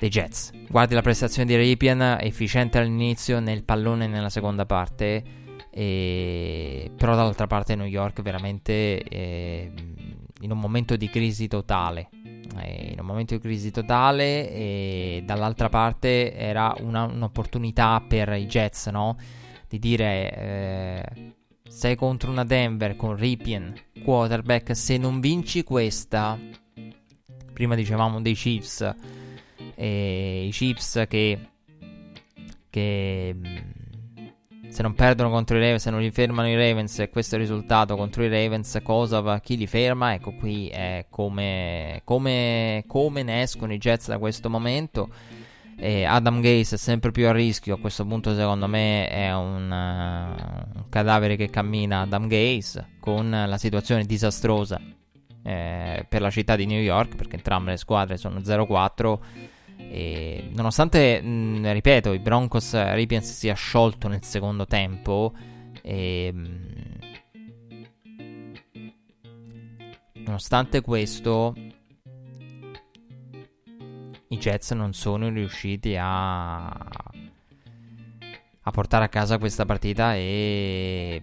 [0.00, 0.52] dei Jets.
[0.66, 5.22] Guardi la prestazione di Ripien, efficiente all'inizio, nel pallone nella seconda parte.
[5.68, 6.90] E...
[6.96, 9.70] Però dall'altra parte New York veramente eh,
[10.46, 12.08] in un momento di crisi totale.
[12.58, 18.46] Eh, in un momento di crisi totale e dall'altra parte era una, un'opportunità per i
[18.46, 19.16] Jets, no?
[19.68, 21.34] Di dire eh,
[21.68, 26.38] sei contro una Denver con Ripien, quarterback, se non vinci questa,
[27.52, 28.94] prima dicevamo dei Chiefs,
[29.74, 31.38] eh, i Chiefs che,
[32.70, 33.36] che
[34.76, 37.96] se non perdono contro i Ravens, se non li fermano i Ravens e questo risultato
[37.96, 40.12] contro i Ravens, cosa va, chi li ferma?
[40.12, 45.08] Ecco qui è come, come, come ne escono i Jets da questo momento.
[45.78, 47.76] E Adam Gaze è sempre più a rischio.
[47.76, 52.02] A questo punto, secondo me, è un, uh, un cadavere che cammina.
[52.02, 54.78] Adam Gaze con la situazione disastrosa
[55.42, 59.18] eh, per la città di New York, perché entrambe le squadre sono 0-4
[59.88, 65.32] e nonostante, mh, ripeto, i Broncos Ripiens sia sciolto nel secondo tempo,
[65.82, 66.98] e, mh,
[70.24, 71.54] nonostante questo,
[74.28, 81.22] i Jets non sono riusciti a, a portare a casa questa partita e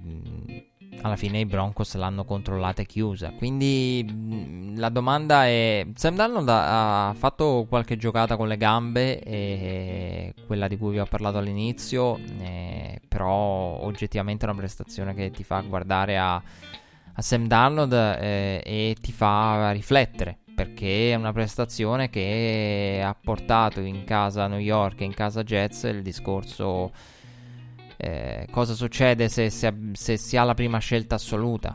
[1.04, 3.32] alla fine i Broncos l'hanno controllata e chiusa.
[3.32, 10.34] Quindi mm, la domanda è: Sam Darnold ha fatto qualche giocata con le gambe, e
[10.48, 13.30] quella di cui vi ho parlato all'inizio, eh, però
[13.82, 19.12] oggettivamente è una prestazione che ti fa guardare a, a Sam Darnold eh, e ti
[19.12, 20.40] fa riflettere.
[20.56, 25.84] Perché è una prestazione che ha portato in casa New York e in casa Jets
[25.84, 26.92] il discorso
[27.98, 31.74] eh, cosa succede se, se, se, si ha la prima scelta assoluta.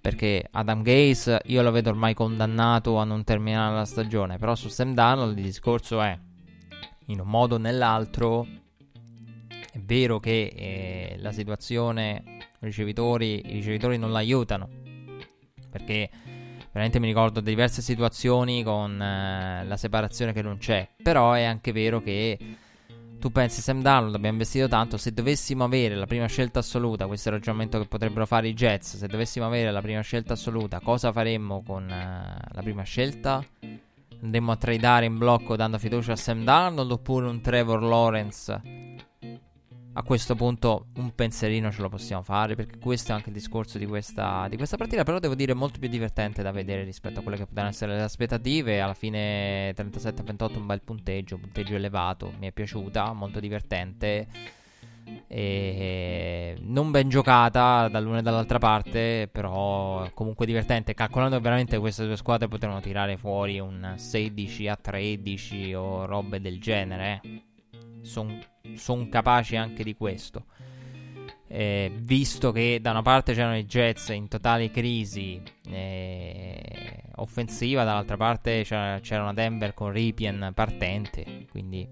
[0.00, 4.38] Perché Adam Gaze io lo vedo ormai condannato a non terminare la stagione.
[4.38, 6.16] Però su Sam Darnold il discorso è,
[7.06, 8.46] in un modo o nell'altro,
[9.72, 12.22] è vero che eh, la situazione,
[12.60, 14.68] ricevitori, i ricevitori non l'aiutano.
[15.70, 16.08] Perché
[16.70, 20.88] veramente mi ricordo diverse situazioni con eh, la separazione che non c'è.
[21.02, 22.38] Però è anche vero che
[23.18, 27.28] tu pensi Sam Darnold abbiamo investito tanto, se dovessimo avere la prima scelta assoluta, questo
[27.28, 30.80] è il ragionamento che potrebbero fare i Jets, se dovessimo avere la prima scelta assoluta,
[30.80, 33.44] cosa faremmo con uh, la prima scelta?
[34.22, 38.85] Andremmo a tradare in blocco dando fiducia a Sam Darnold oppure un Trevor Lawrence
[39.98, 43.78] a questo punto un pensierino ce lo possiamo fare perché questo è anche il discorso
[43.78, 47.22] di questa, di questa, partita però devo dire molto più divertente da vedere rispetto a
[47.22, 52.34] quelle che potranno essere le aspettative alla fine 37-28 un bel punteggio un punteggio elevato
[52.38, 54.26] mi è piaciuta molto divertente
[55.28, 60.94] e non ben giocata dall'una e dall'altra parte, però comunque divertente.
[60.94, 66.40] Calcolando che veramente queste due squadre potevano tirare fuori un 16 a 13 o robe
[66.40, 67.20] del genere.
[68.06, 68.38] Sono
[68.76, 70.46] son capaci anche di questo.
[71.48, 78.16] Eh, visto che da una parte c'erano i Jets in totale crisi eh, offensiva, dall'altra
[78.16, 81.88] parte c'era, c'era una Denver con Ripien partente, quindi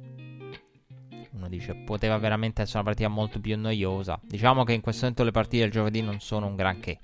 [1.32, 4.18] uno dice poteva veramente essere una partita molto più noiosa.
[4.24, 6.98] Diciamo che in questo momento le partite del giovedì non sono un granché,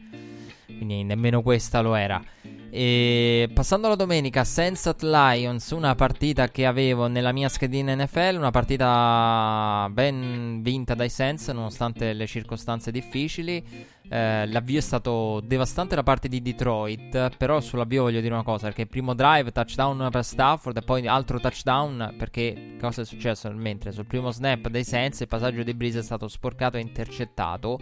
[0.80, 2.22] quindi nemmeno questa lo era.
[2.70, 8.50] E passando alla domenica, Sensat Lions, una partita che avevo nella mia schedina NFL, una
[8.50, 13.62] partita ben vinta dai Sens nonostante le circostanze difficili.
[14.08, 18.68] Eh, l'avvio è stato devastante da parte di Detroit, però sull'avvio voglio dire una cosa,
[18.68, 23.50] perché primo drive touchdown per Stafford e poi altro touchdown perché cosa è successo?
[23.50, 27.78] Mentre sul primo snap dei Sens il passaggio di Breeze è stato sporcato e intercettato.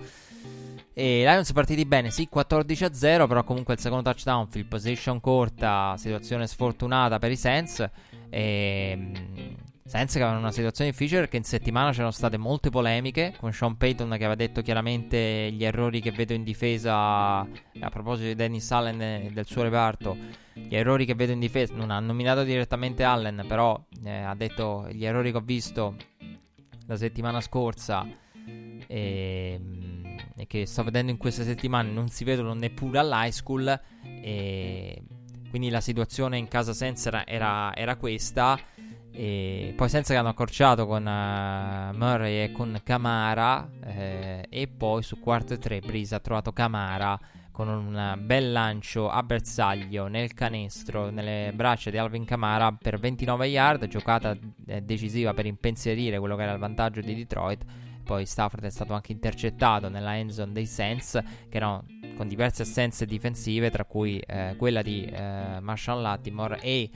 [0.98, 5.20] E Lions partiti bene, sì, 14 a 0, però comunque il secondo touchdown, field position
[5.20, 7.88] corta, situazione sfortunata per i Saints.
[8.28, 9.12] E
[9.84, 13.76] Saints che avevano una situazione difficile perché in settimana c'erano state molte polemiche con Sean
[13.76, 18.68] Payton che aveva detto chiaramente gli errori che vedo in difesa a proposito di Dennis
[18.72, 20.16] Allen e del suo reparto
[20.52, 24.88] gli errori che vedo in difesa non ha nominato direttamente Allen però eh, ha detto
[24.90, 25.94] gli errori che ho visto
[26.86, 28.04] la settimana scorsa
[28.86, 29.60] e
[30.38, 33.80] e che sto vedendo in queste settimane non si vedono neppure all'high school.
[34.22, 35.02] E
[35.50, 38.56] quindi la situazione in casa Senza era, era questa.
[39.10, 43.68] E poi senza hanno accorciato con uh, Murray e con Camara.
[43.84, 47.18] Eh, e poi su quarto e tre Brisa ha trovato Camara
[47.50, 53.48] con un bel lancio a bersaglio nel canestro, nelle braccia di Alvin Camara per 29
[53.48, 57.64] yard, giocata eh, decisiva per impensierire quello che era il vantaggio di Detroit
[58.08, 61.84] poi Stafford è stato anche intercettato nella end zone dei Saints, che erano
[62.16, 66.88] con diverse assenze difensive, tra cui eh, quella di eh, Marshall Lattimore e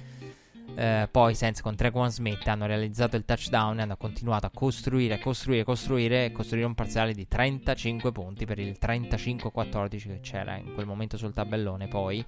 [0.74, 5.18] eh, poi Saints con Trequan Smith hanno realizzato il touchdown e hanno continuato a costruire,
[5.18, 10.72] costruire, costruire e costruire un parziale di 35 punti per il 35-14 che c'era in
[10.72, 12.24] quel momento sul tabellone poi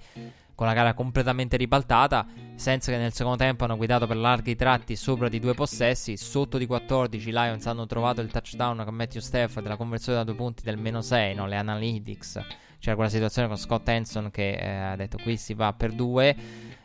[0.55, 4.95] con la gara completamente ribaltata, senza che nel secondo tempo hanno guidato per larghi tratti
[4.95, 9.21] sopra di due possessi, sotto di 14 i Lions hanno trovato il touchdown con Matthew
[9.21, 11.45] Stafford della conversione da due punti del meno 6, no?
[11.45, 12.41] le analytics,
[12.79, 16.35] c'era quella situazione con Scott Hanson che eh, ha detto qui si va per due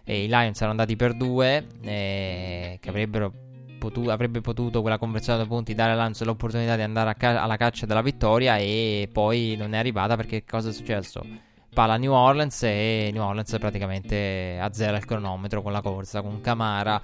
[0.02, 3.32] e i Lions erano andati per due eh, che avrebbero
[3.78, 7.42] potuto, avrebbe potuto quella conversione da due punti dare a Lions l'opportunità di andare ca-
[7.42, 11.48] alla caccia della vittoria e poi non è arrivata perché cosa è successo?
[11.72, 17.00] Palla New Orleans e New Orleans praticamente azzera il cronometro con la corsa con Camara.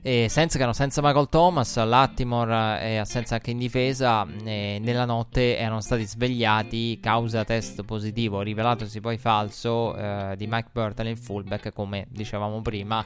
[0.00, 5.58] E senza erano senza Michael Thomas, Lattimore e assenza anche in difesa e nella notte
[5.58, 11.72] erano stati svegliati causa test positivo rivelatosi poi falso eh, di Mike Burton il fullback
[11.72, 13.04] come dicevamo prima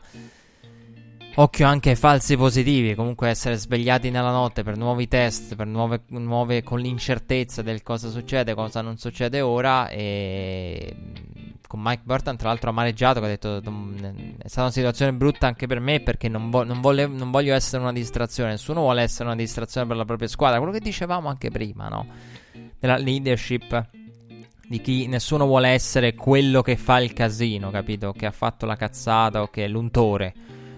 [1.35, 6.03] Occhio anche ai falsi positivi, comunque essere svegliati nella notte per nuovi test, per nuove,
[6.09, 10.95] nuove con l'incertezza del cosa succede, cosa non succede ora e
[11.67, 15.67] con Mike Burton tra l'altro amareggiato che ha detto è stata una situazione brutta anche
[15.67, 19.25] per me perché non, vo- non, vole- non, voglio essere una distrazione, nessuno vuole essere
[19.25, 22.07] una distrazione per la propria squadra, quello che dicevamo anche prima, no?
[22.79, 23.89] Della leadership
[24.69, 28.13] di chi nessuno vuole essere quello che fa il casino, capito?
[28.13, 30.35] Che ha fatto la cazzata o che è l'untore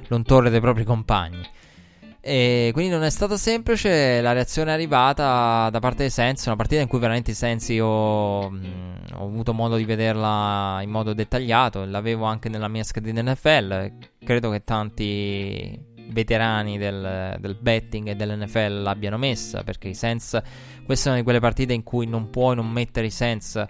[0.09, 1.43] l'ontore dei propri compagni.
[2.27, 6.81] E quindi non è stata semplice, la reazione arrivata da parte dei Sensi, una partita
[6.81, 11.85] in cui veramente i Sensi ho, mh, ho, avuto modo di vederla in modo dettagliato,
[11.85, 13.93] l'avevo anche nella mia schedina NFL,
[14.25, 20.40] credo che tanti veterani del, del betting e dell'NFL l'abbiano messa, perché i Sens,
[20.87, 23.62] questa è una di quelle partite in cui non puoi non mettere i Sens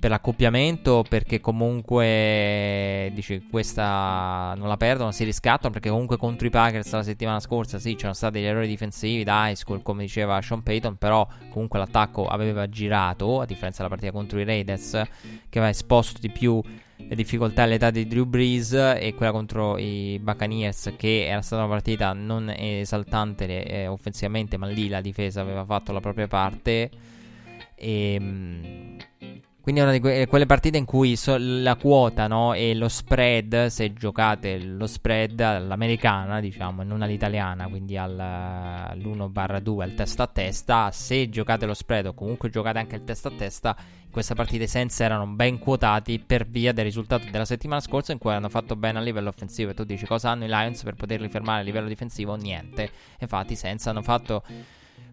[0.00, 6.50] per l'accoppiamento perché comunque dici questa non la perdono, si riscattano perché comunque contro i
[6.50, 10.40] Packers la settimana scorsa sì c'erano stati degli errori difensivi da high school come diceva
[10.40, 14.90] Sean Payton però comunque l'attacco aveva girato a differenza della partita contro i Raiders
[15.48, 16.62] che aveva esposto di più
[16.96, 21.70] le difficoltà all'età di Drew Brees e quella contro i Buccaneers che era stata una
[21.70, 26.90] partita non esaltante eh, offensivamente ma lì la difesa aveva fatto la propria parte.
[27.74, 28.96] E ehm,
[29.70, 32.88] quindi è una di que- quelle partite in cui so- la quota no, e lo
[32.88, 40.26] spread, se giocate lo spread all'americana, diciamo, non all'italiana, quindi al, all'1-2, al testa a
[40.26, 44.34] testa, se giocate lo spread o comunque giocate anche il testa a testa, in queste
[44.34, 48.48] partite senza erano ben quotati per via del risultato della settimana scorsa in cui hanno
[48.48, 49.70] fatto bene a livello offensivo.
[49.70, 52.34] E tu dici cosa hanno i Lions per poterli fermare a livello difensivo?
[52.34, 52.90] Niente.
[53.20, 54.42] Infatti, senza hanno fatto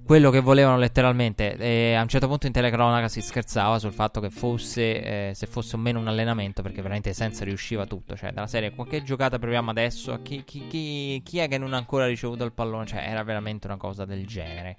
[0.07, 1.57] quello che volevano letteralmente.
[1.57, 5.47] E a un certo punto in telecronaca si scherzava sul fatto che fosse, eh, se
[5.47, 8.15] fosse o meno un allenamento, perché veramente senza riusciva tutto.
[8.15, 10.21] Cioè, dalla serie, qualche giocata proviamo adesso?
[10.21, 12.85] Chi, chi, chi, chi è che non ha ancora ricevuto il pallone?
[12.85, 14.77] Cioè, era veramente una cosa del genere.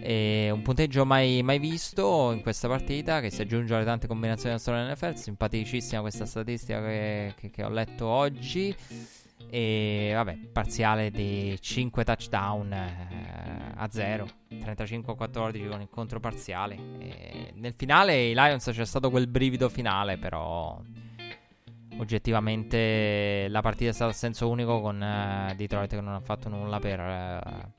[0.00, 4.56] E un punteggio mai, mai, visto in questa partita che si aggiunge alle tante combinazioni
[4.56, 5.14] della storia NFL.
[5.14, 8.74] Simpaticissima questa statistica che, che, che ho letto oggi.
[9.50, 16.76] E vabbè, parziale di 5 touchdown eh, a 0, 35-14 con il controparziale.
[16.98, 20.80] E nel finale i Lions c'è stato quel brivido finale, però
[21.98, 26.48] oggettivamente la partita è stata a senso unico con eh, Detroit che non ha fatto
[26.48, 27.72] nulla per, eh,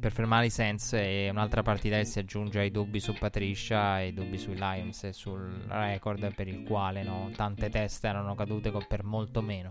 [0.00, 4.12] per fermare i Saints e un'altra partita che si aggiunge ai dubbi su Patricia, ai
[4.12, 9.04] dubbi sui Lions e sul record per il quale no, tante teste erano cadute per
[9.04, 9.70] molto meno.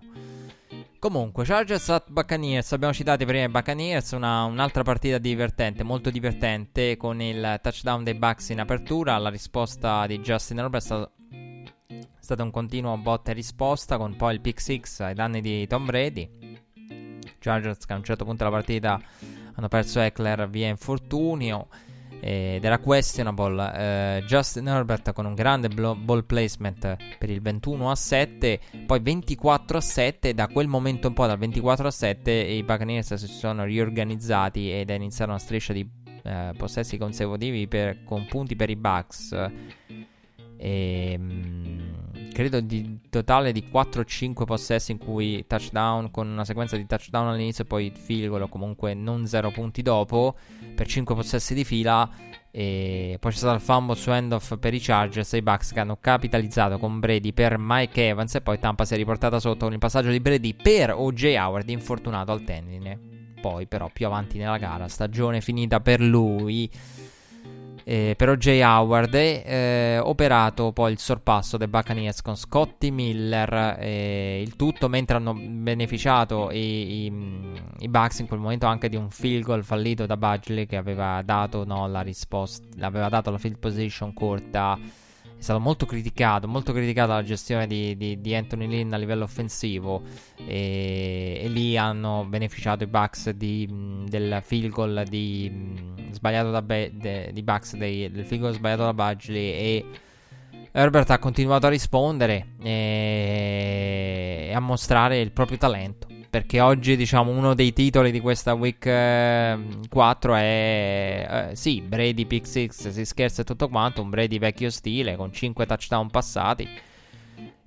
[0.99, 6.97] Comunque, Chargers at Buccaneers, abbiamo citato prima i Buccaneers, una, un'altra partita divertente, molto divertente,
[6.97, 11.11] con il touchdown dei Bucks in apertura, la risposta di Justin Herbert è stata,
[12.19, 15.85] stato un continuo botta e risposta, con poi il pick 6 ai danni di Tom
[15.85, 16.29] Brady.
[17.39, 19.01] Chargers che a un certo punto della partita
[19.59, 21.67] hanno perso Eckler via infortunio
[22.21, 24.17] ed era questionable.
[24.17, 29.77] Eh, Justin Herbert con un grande ball placement per il 21 a 7 poi 24
[29.77, 33.63] a 7 da quel momento in poi dal 24 a 7 i Buccaneers si sono
[33.63, 35.87] riorganizzati ed è iniziata una striscia di
[36.23, 39.49] eh, possessi consecutivi per, con punti per i Bucks.
[40.57, 41.98] E, mh,
[42.33, 47.63] credo di totale di 4-5 possessi in cui touchdown con una sequenza di touchdown all'inizio
[47.63, 50.35] e poi field comunque non 0 punti dopo
[50.75, 52.09] per 5 possessi di fila
[52.51, 55.79] e poi c'è stato il fumble su end-off per i Chargers e i Bucks che
[55.79, 59.73] hanno capitalizzato con Brady per Mike Evans e poi Tampa si è riportata sotto con
[59.73, 61.35] il passaggio di Brady per O.J.
[61.37, 62.99] Howard infortunato al tendine
[63.39, 66.69] poi però più avanti nella gara stagione finita per lui
[67.89, 68.61] eh, per O.J.
[68.61, 75.17] Howard eh, operato poi il sorpasso dei Buccaneers con Scotty Miller eh, il tutto mentre
[75.17, 77.13] hanno beneficiato i, i,
[77.79, 81.23] i, Bucks in quel momento anche di un field goal fallito da Budgley che aveva
[81.23, 84.77] dato no, la risposta aveva dato la field position corta
[85.39, 89.23] è stato molto criticato, molto criticata la gestione di, di, di, Anthony Lynn a livello
[89.23, 90.01] offensivo
[90.35, 95.05] e, e lì hanno beneficiato i Bucks di, del field goal
[96.11, 99.85] sbagliato da Be- de, di Bucks, dei, del field goal sbagliato da Bagley e
[100.73, 107.31] Herbert ha continuato a rispondere e, e a mostrare il proprio talento perché oggi diciamo
[107.31, 109.57] uno dei titoli di questa week eh,
[109.89, 114.69] 4 è eh, sì, Brady pick 6, si scherza e tutto quanto, un Brady vecchio
[114.69, 116.67] stile con 5 touchdown passati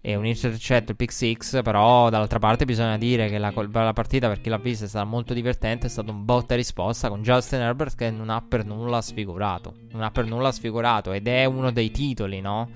[0.05, 4.41] e un intercetto pick 6, però dall'altra parte bisogna dire che la, la, partita per
[4.41, 7.61] chi l'ha vista è stata molto divertente, è stato un botta e risposta con Justin
[7.61, 11.71] Herbert che non ha per nulla sfigurato, non ha per nulla sfigurato ed è uno
[11.71, 12.69] dei titoli, no?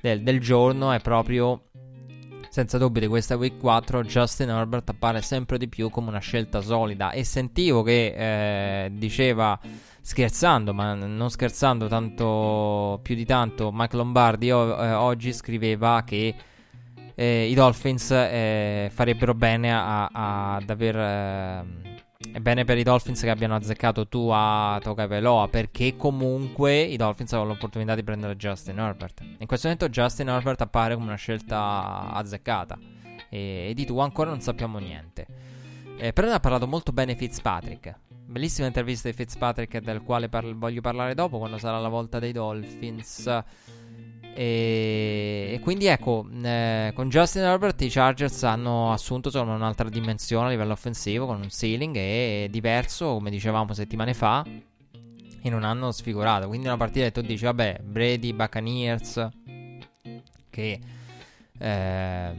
[0.00, 1.65] Del, del giorno è proprio
[2.56, 7.10] senza dubbio questa week 4 Justin Herbert appare sempre di più come una scelta solida.
[7.10, 8.14] E sentivo che
[8.86, 9.60] eh, diceva
[10.00, 16.34] scherzando, ma non scherzando tanto più di tanto, Mike Lombardi o, eh, oggi scriveva che
[17.14, 21.85] eh, i Dolphins eh, farebbero bene ad aver ehm,
[22.36, 26.98] è bene per i Dolphins che abbiano azzeccato tu a Toga Veloa perché comunque i
[26.98, 29.22] Dolphins avevano l'opportunità di prendere Justin Herbert.
[29.38, 32.78] In questo momento Justin Herbert appare come una scelta azzeccata
[33.30, 35.26] e, e di tu ancora non sappiamo niente.
[35.96, 38.00] Eh, però ne ha parlato molto bene Fitzpatrick.
[38.26, 42.32] Bellissima intervista di Fitzpatrick del quale parlo, voglio parlare dopo quando sarà la volta dei
[42.32, 43.44] Dolphins.
[44.38, 50.48] E, e quindi ecco, eh, con Justin Herbert i Chargers hanno assunto insomma, un'altra dimensione
[50.48, 55.90] a livello offensivo con un ceiling e diverso, come dicevamo settimane fa, e non hanno
[55.90, 56.48] sfigurato.
[56.48, 59.28] Quindi una partita che tu dici, vabbè, Brady, Buccaneers,
[60.50, 60.80] che
[61.58, 62.32] eh,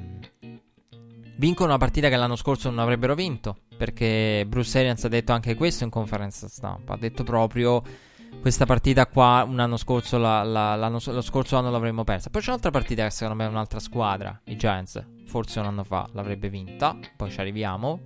[1.37, 5.55] vincono una partita che l'anno scorso non avrebbero vinto, perché Bruce Arians ha detto anche
[5.55, 7.81] questo in conferenza stampa, ha detto proprio
[8.41, 12.29] questa partita qua un anno scorso, la, la, lo scorso anno l'avremmo persa.
[12.29, 15.83] Poi c'è un'altra partita che secondo me è un'altra squadra, i Giants, forse un anno
[15.83, 17.99] fa l'avrebbe vinta, poi ci arriviamo.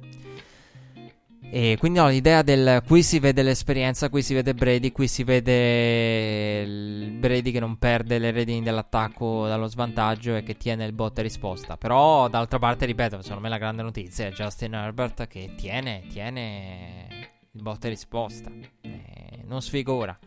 [1.54, 5.24] E quindi no, l'idea del qui si vede l'esperienza, qui si vede Brady, qui si
[5.24, 10.94] vede il Brady che non perde le redini dell'attacco dallo svantaggio e che tiene il
[10.94, 11.76] botte risposta.
[11.76, 17.31] Però d'altra parte, ripeto, secondo me la grande notizia è Justin Herbert che tiene, tiene
[17.54, 18.50] il botte risposta.
[18.82, 20.18] Eh, non sfigura.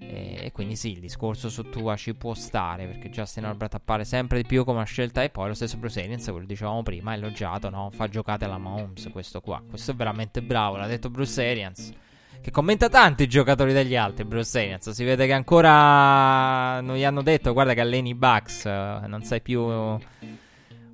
[0.00, 4.40] E quindi sì, il discorso su Tua ci può stare perché Justin Herbert appare sempre
[4.40, 7.16] di più come una scelta e poi lo stesso Bruce Arians, quello dicevamo prima, è
[7.16, 7.90] elogiato, no?
[7.90, 9.62] Fa giocate alla Mahomes questo qua.
[9.68, 11.92] Questo è veramente bravo, l'ha detto Bruce Arians.
[12.40, 14.88] che commenta tanto i giocatori degli altri, Bruce Arians.
[14.90, 19.42] Si vede che ancora non gli hanno detto, guarda che alleni Bucks, eh, non sei
[19.42, 19.60] più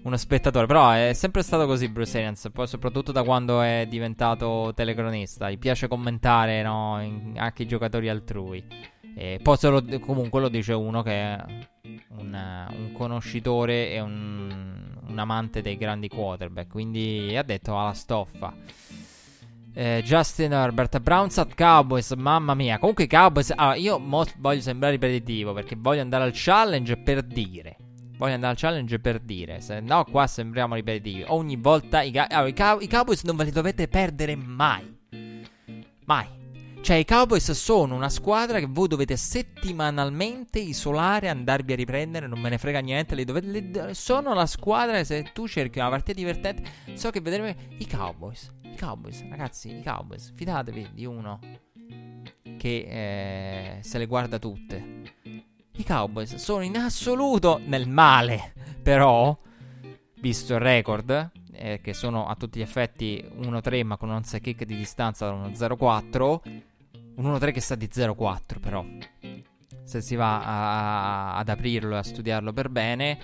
[0.05, 0.66] uno spettatore.
[0.66, 5.50] Però è sempre stato così Bruce Arians, poi soprattutto da quando è diventato telecronista.
[5.50, 8.64] Gli piace commentare no, in, anche i giocatori altrui.
[9.16, 11.44] E poi lo, comunque lo dice uno che è
[12.18, 16.70] un, un conoscitore e un, un, amante dei grandi quarterback.
[16.70, 18.52] Quindi ha detto alla stoffa.
[19.76, 22.78] Eh, Justin Herbert, Browns at Cowboys, mamma mia.
[22.78, 24.00] Comunque Cowboys, allora, io
[24.38, 27.76] voglio sembrare ripetitivo perché voglio andare al challenge per dire.
[28.17, 31.25] Voglio andare al challenge per dire, se no qua sembriamo ripetitivi.
[31.27, 34.97] Ogni volta i, allora, i, cow- i Cowboys non ve li dovete perdere mai.
[36.05, 36.43] Mai.
[36.81, 42.39] Cioè, i Cowboys sono una squadra che voi dovete settimanalmente isolare, andarvi a riprendere, non
[42.39, 43.15] me ne frega niente.
[43.15, 46.62] Le dovete, le, sono la squadra che se tu cerchi una partita divertente,
[46.93, 47.49] so che vedremo
[47.79, 48.53] i Cowboys.
[48.62, 50.33] I Cowboys, ragazzi, i Cowboys.
[50.37, 51.41] Fidatevi di uno
[52.59, 55.14] che eh, se le guarda tutte.
[55.77, 58.53] I Cowboys sono in assoluto nel male,
[58.83, 59.37] però,
[60.20, 64.41] visto il record, eh, che sono a tutti gli effetti 1-3 ma con un onside
[64.41, 66.41] kick di distanza da uno 0-4
[67.16, 68.85] un 1-3 che sta di 0-4 però.
[69.85, 73.18] Se si va a, ad aprirlo e a studiarlo per bene.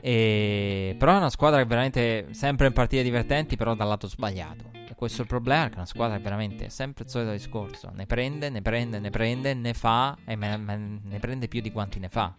[0.00, 0.96] E...
[0.98, 4.81] Però è una squadra che veramente sempre in partite divertenti, però dal lato sbagliato.
[5.02, 7.90] Questo è il problema, che una squadra che veramente sempre il solito discorso.
[7.92, 11.72] Ne prende, ne prende, ne prende, ne fa e me, me, ne prende più di
[11.72, 12.32] quanti ne fa.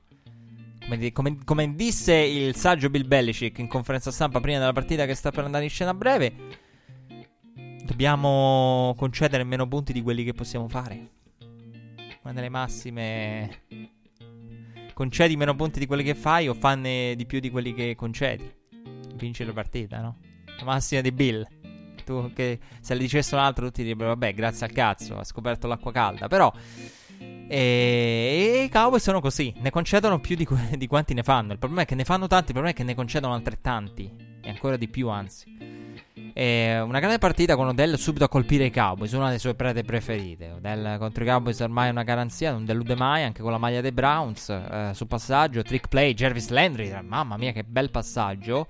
[0.87, 5.13] Come, come, come, disse il saggio Bill Belichick in conferenza stampa prima della partita che
[5.13, 6.33] sta per andare in scena a breve,
[7.83, 11.09] Dobbiamo concedere meno punti di quelli che possiamo fare.
[12.21, 13.63] Una delle massime.
[14.93, 18.49] Concedi meno punti di quelli che fai o fanne di più di quelli che concedi.
[19.15, 20.17] Vinci la partita, no?
[20.59, 21.45] La massima di Bill.
[22.03, 25.67] Tu che se le dicesse un altro tutti direbbero vabbè, grazie al cazzo, ha scoperto
[25.67, 26.27] l'acqua calda.
[26.27, 26.51] Però
[27.47, 31.51] e, i Cowboys sono così, ne concedono più di, di, quanti ne fanno.
[31.51, 34.31] Il problema è che ne fanno tanti, il problema è che ne concedono altrettanti.
[34.41, 35.91] E ancora di più, anzi.
[36.35, 39.83] E una grande partita con Odell subito a colpire i Cowboys, una delle sue prede
[39.83, 40.51] preferite.
[40.51, 43.81] Odell contro i Cowboys ormai è una garanzia, non delude mai, anche con la maglia
[43.81, 44.49] dei Browns.
[44.49, 48.67] Eh, sul passaggio, trick play, Jervis Landry, mamma mia che bel passaggio.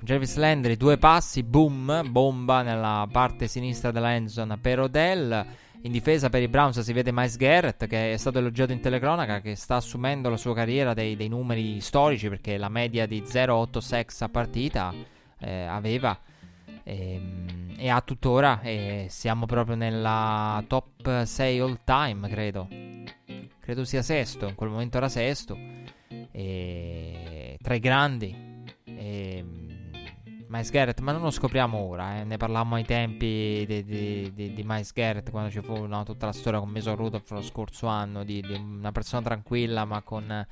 [0.00, 5.46] Jervis Landry, due passi, boom, bomba nella parte sinistra della endzone per Odell.
[5.82, 9.40] In difesa per i Browns si vede Miles Garrett che è stato elogiato in telecronaca
[9.40, 13.78] che sta assumendo la sua carriera dei, dei numeri storici perché la media di 0,8
[13.78, 14.94] sex a partita
[15.40, 16.16] eh, aveva
[16.84, 22.68] e, ehm, e ha tuttora e siamo proprio nella top 6 all time credo
[23.60, 25.56] credo sia sesto in quel momento era sesto
[26.30, 29.44] e, tra i grandi e,
[30.52, 32.24] Miles Garrett ma non lo scopriamo ora eh.
[32.24, 36.26] ne parlammo ai tempi di, di, di, di Miles Garrett quando ci fu no, tutta
[36.26, 40.46] la storia con Mason Rudolph lo scorso anno di, di una persona tranquilla ma con,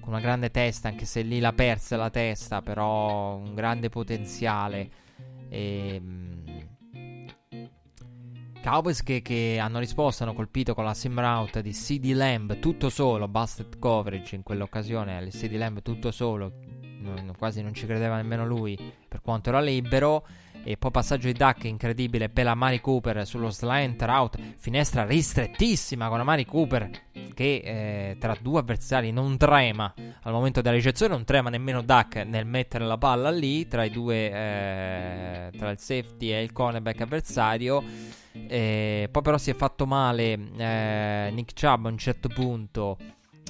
[0.00, 4.90] con una grande testa anche se lì la perse la testa però un grande potenziale
[5.48, 6.38] e, ehm,
[8.60, 12.90] Cowboys che, che, hanno risposto, hanno colpito con la sim route di CD Lamb tutto
[12.90, 16.52] solo, busted coverage in quell'occasione, il CD Lamb tutto solo,
[17.00, 18.78] non, quasi non ci credeva nemmeno lui
[19.08, 20.26] per quanto era libero.
[20.64, 26.08] E poi passaggio di Duck incredibile per la Mari Cooper sullo slant route, finestra ristrettissima
[26.08, 26.90] con la Mari Cooper
[27.32, 32.16] che eh, tra due avversari non trema al momento della ricezione, non trema nemmeno Duck
[32.16, 37.00] nel mettere la palla lì tra i due, eh, tra il safety e il cornerback
[37.00, 37.82] avversario.
[38.32, 42.98] Eh, poi però si è fatto male eh, Nick Chubb a un certo punto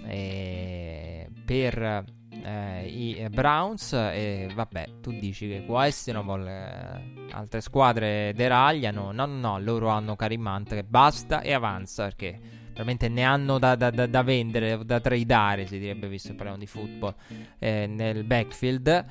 [0.07, 2.05] eh, per
[2.43, 9.59] eh, i Browns e vabbè tu dici che questionable altre squadre deragliano no no no
[9.59, 14.07] loro hanno Karim Hunt che basta e avanza perché veramente ne hanno da, da, da,
[14.07, 17.15] da vendere, da tradare, si direbbe, visto che parliamo di football,
[17.59, 19.05] eh, nel backfield.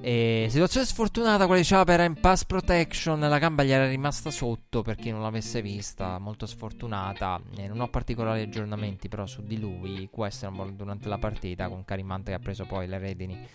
[0.00, 4.30] E situazione sfortunata quella di Chapa era in pass protection, la gamba gli era rimasta
[4.30, 7.40] sotto per chi non l'avesse vista, molto sfortunata.
[7.56, 12.30] E non ho particolari aggiornamenti però su di lui, questo durante la partita con Carimante
[12.30, 13.46] che ha preso poi le redini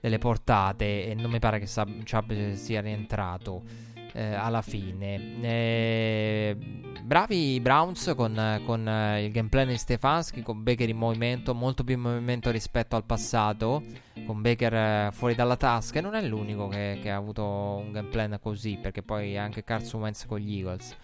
[0.00, 5.40] delle portate e non mi pare che Chubb sia rientrato eh, alla fine.
[5.40, 6.56] Eh,
[7.02, 11.84] bravi i Browns con, con eh, il gameplay di Stefanski, con Baker in movimento, molto
[11.84, 13.82] più in movimento rispetto al passato,
[14.26, 15.98] con Baker eh, fuori dalla tasca.
[15.98, 20.00] E non è l'unico che, che, ha avuto un gameplay così, perché poi anche Carson
[20.02, 20.96] Wentz con gli Eagles.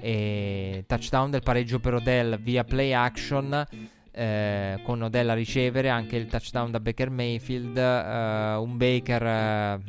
[0.00, 3.66] E touchdown del pareggio per Odell via play action.
[4.14, 7.76] Eh, con Odell a ricevere anche il touchdown da Baker Mayfield.
[7.76, 9.80] Eh, un Baker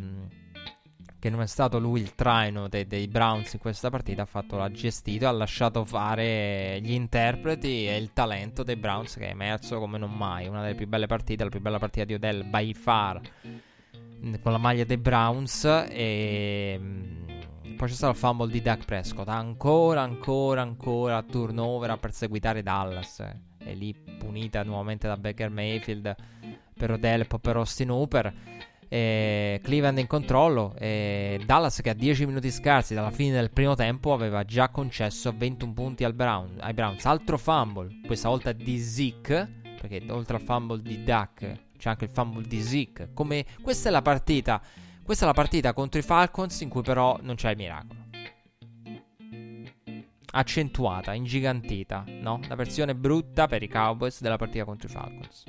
[1.24, 4.58] che non è stato lui il traino dei, dei Browns in questa partita, ha fatto
[4.58, 9.80] l'ha gestito, ha lasciato fare gli interpreti e il talento dei Browns che è emerso
[9.80, 10.50] come non mai.
[10.50, 13.22] Una delle più belle partite, la più bella partita di Odell by far
[14.42, 19.30] con la maglia dei Browns e mm, poi c'è stato il fumble di Dak Prescott,
[19.30, 23.26] ancora, ancora, ancora turnover a perseguitare Dallas.
[23.60, 26.14] E lì punita nuovamente da Baker Mayfield
[26.78, 28.34] per Odell e poi per Austin Hooper.
[28.88, 30.76] E Cleveland in controllo.
[30.78, 35.34] E Dallas, che a 10 minuti scarsi dalla fine del primo tempo, aveva già concesso
[35.36, 37.06] 21 punti Brown, ai Browns.
[37.06, 39.62] Altro fumble, questa volta di Zeke.
[39.80, 43.10] Perché oltre al fumble di Duck c'è anche il fumble di Zeke.
[43.14, 44.62] Come questa è la partita.
[45.04, 48.02] Questa è la partita contro i Falcons in cui però non c'è il miracolo.
[50.36, 52.40] Accentuata, ingigantita, no?
[52.48, 55.44] La versione brutta per i Cowboys della partita contro i Falcons.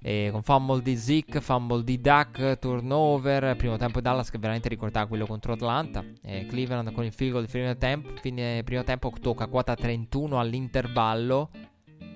[0.00, 3.56] E con fumble di Zeke, fumble di Duck, turnover.
[3.56, 6.04] Primo tempo Dallas che veramente ricordava quello contro Atlanta.
[6.22, 8.10] E Cleveland con il field goal primo tempo.
[8.20, 11.50] Fine primo tempo tocca quota 31 all'intervallo.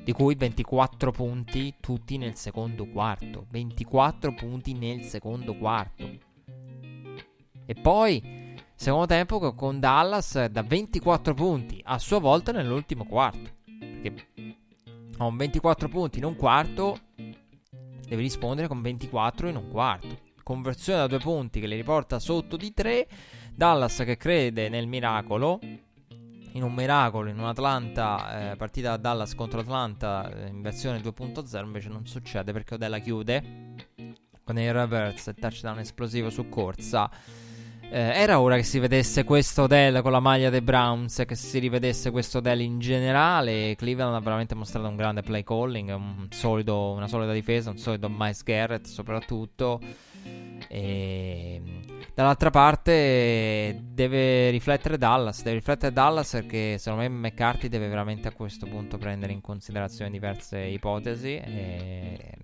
[0.04, 3.46] Di cui 24 punti tutti nel secondo quarto.
[3.50, 6.08] 24 punti nel secondo quarto.
[7.64, 13.50] E poi, secondo tempo con Dallas da 24 punti a sua volta nell'ultimo quarto.
[13.64, 14.14] Perché
[15.16, 16.98] con 24 punti in un quarto
[18.06, 20.18] deve rispondere con 24 in un quarto.
[20.42, 23.08] Conversione da due punti che li riporta sotto di 3.
[23.54, 25.60] Dallas che crede nel miracolo.
[26.54, 31.64] In un miracolo, in un'Atlanta, eh, partita da Dallas contro Atlanta eh, in versione 2.0,
[31.64, 33.74] invece non succede perché Odella chiude
[34.44, 37.10] con il reverse e touchdown esplosivo su corsa.
[37.94, 41.58] Eh, era ora che si vedesse questo Odell con la maglia dei Browns, che si
[41.58, 43.74] rivedesse questo Odell in generale.
[43.76, 48.08] Cleveland ha veramente mostrato un grande play calling, un solido, una solida difesa, un solido
[48.08, 49.78] Miles Garrett soprattutto.
[50.68, 51.60] E
[52.14, 58.32] dall'altra parte deve riflettere Dallas, deve riflettere Dallas perché secondo me McCarthy deve veramente a
[58.32, 61.36] questo punto prendere in considerazione diverse ipotesi.
[61.36, 62.36] E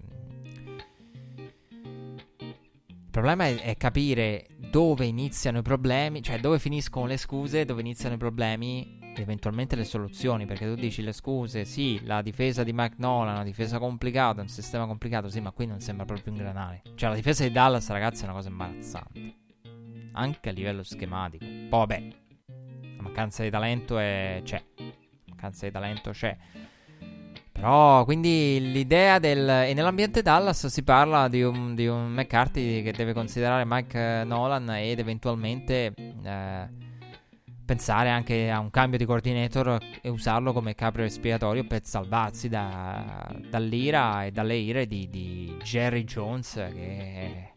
[3.08, 7.80] il problema è, è, capire dove iniziano i problemi, cioè dove finiscono le scuse, dove
[7.80, 10.44] iniziano i problemi e eventualmente le soluzioni.
[10.44, 14.48] Perché tu dici le scuse, sì, la difesa di Mike Nolan, una difesa complicata, un
[14.48, 16.82] sistema complicato, sì, ma qui non sembra proprio ingranare.
[16.94, 19.36] Cioè la difesa di Dallas, ragazzi, è una cosa imbarazzante.
[20.12, 21.46] Anche a livello schematico.
[21.46, 22.08] Poi vabbè,
[22.94, 24.42] la mancanza di talento è...
[24.44, 24.62] c'è.
[24.76, 24.84] La
[25.28, 26.36] mancanza di talento c'è.
[27.60, 29.48] Però, quindi l'idea del...
[29.48, 34.70] E nell'ambiente Dallas si parla di un, di un McCarthy che deve considerare Mike Nolan
[34.76, 36.68] ed eventualmente eh,
[37.64, 43.28] pensare anche a un cambio di coordinator e usarlo come capro espiatorio per salvarsi da,
[43.50, 47.52] dall'ira e dalle ire di, di Jerry Jones che,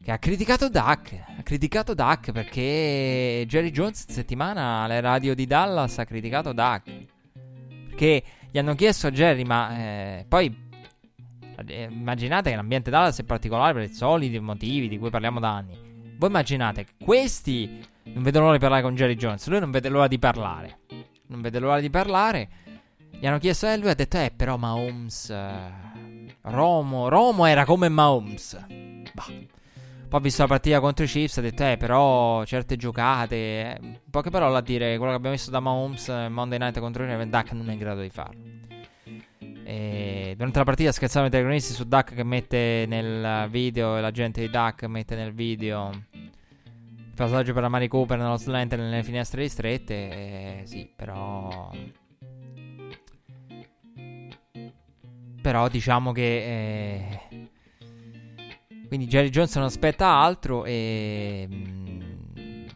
[0.00, 1.24] che ha criticato Duck.
[1.38, 6.88] Ha criticato Duck perché Jerry Jones settimana alle radio di Dallas ha criticato Duck.
[7.88, 8.22] Perché
[8.56, 10.70] gli hanno chiesto a Jerry, ma eh, poi
[11.66, 15.56] eh, immaginate che l'ambiente Dallas è particolare per i soliti motivi di cui parliamo da
[15.56, 16.14] anni.
[16.16, 19.90] Voi immaginate che questi non vedono l'ora di parlare con Jerry Jones, lui non vede
[19.90, 20.78] l'ora di parlare.
[21.26, 22.48] Non vede l'ora di parlare.
[23.10, 25.28] Gli hanno chiesto e lui ha detto, eh però Mahomes...
[25.28, 25.84] Eh,
[26.40, 28.64] Romo, Romo era come Mahomes.
[29.12, 29.24] Bah.
[30.16, 33.36] Poi ha visto la partita contro i Chiefs, ha detto, eh, però certe giocate.
[33.36, 37.04] Eh, poche parole a dire, quello che abbiamo visto da Mahomes eh, Monday Night contro
[37.04, 38.40] i Ravens, Duck non è in grado di farlo.
[39.62, 44.40] E durante la partita scherzavano i telecronisti su Duck che mette nel video, la gente
[44.40, 49.42] di Duck mette nel video il passaggio per la Mari Cooper nello slant nelle finestre
[49.42, 49.94] ristrette.
[49.94, 51.70] Eh, sì, però.
[55.42, 56.22] Però diciamo che.
[56.22, 57.45] Eh,
[58.86, 61.46] quindi Jerry Jones non aspetta altro e...
[61.48, 62.66] Mh, mm,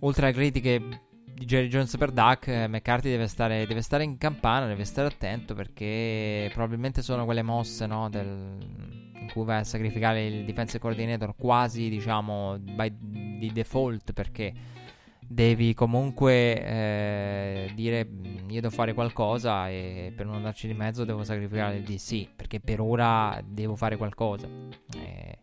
[0.00, 1.06] oltre alle critiche
[1.38, 5.54] di Jerry Jones per Duck, McCarthy deve stare, deve stare, in campana, deve stare attento
[5.54, 8.58] perché probabilmente sono quelle mosse no, del,
[9.14, 12.92] in cui vai a sacrificare il defensive coordinator quasi diciamo by,
[13.38, 14.52] di default perché
[15.28, 21.04] devi comunque eh, dire mm, io devo fare qualcosa e per non andarci di mezzo
[21.04, 24.48] devo sacrificare il DC perché per ora devo fare qualcosa.
[24.96, 25.38] Eh,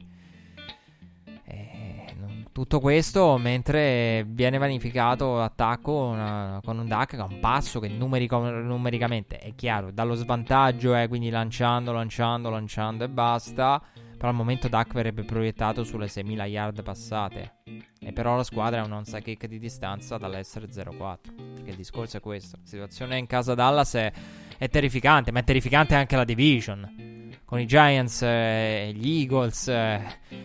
[2.55, 7.89] tutto questo mentre viene vanificato l'attacco una, con un Duck che ha un passo che
[7.89, 13.81] numerico, numericamente è chiaro, dallo svantaggio è quindi lanciando, lanciando, lanciando e basta.
[14.18, 17.57] Però al momento Duck verrebbe proiettato sulle 6.000 yard passate.
[17.99, 21.18] E però la squadra è un onside kick di distanza dall'essere 0-4.
[21.55, 22.57] Perché il discorso è questo.
[22.61, 24.11] La situazione in casa Dallas è,
[24.57, 27.34] è terrificante, ma è terrificante anche la division.
[27.43, 29.68] con i Giants e gli Eagles.
[29.68, 30.01] Eh,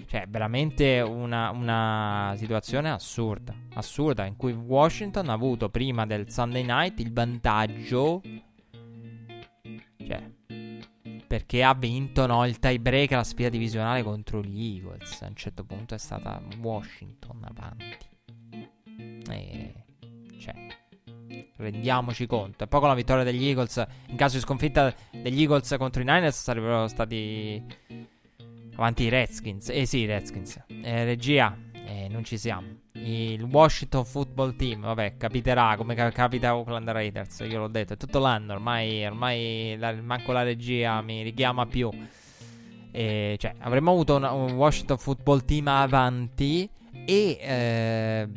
[0.07, 3.55] cioè, veramente una, una, situazione assurda.
[3.75, 8.21] Assurda, in cui Washington ha avuto prima del Sunday night il vantaggio.
[9.97, 10.39] Cioè,
[11.31, 15.22] perché ha vinto no, il tie break la sfida divisionale contro gli Eagles.
[15.22, 18.09] A un certo punto è stata Washington avanti.
[19.31, 19.74] E
[21.55, 22.64] rendiamoci conto.
[22.64, 26.05] E poi con la vittoria degli Eagles, in caso di sconfitta degli Eagles contro i
[26.05, 27.64] Niners, sarebbero stati
[28.74, 29.68] avanti i Redskins.
[29.68, 30.64] Eh sì, i Redskins.
[30.66, 32.80] Eh, regia, eh, non ci siamo.
[32.93, 37.41] Il Washington Football Team, vabbè, capiterà come capita Oakland Raiders.
[37.49, 38.55] Io l'ho detto, è tutto l'anno.
[38.55, 41.88] Ormai, ormai la, manco la regia mi richiama più.
[42.91, 46.68] E, cioè, avremmo avuto un, un Washington Football Team avanti
[47.05, 47.38] e.
[47.41, 48.28] Eh,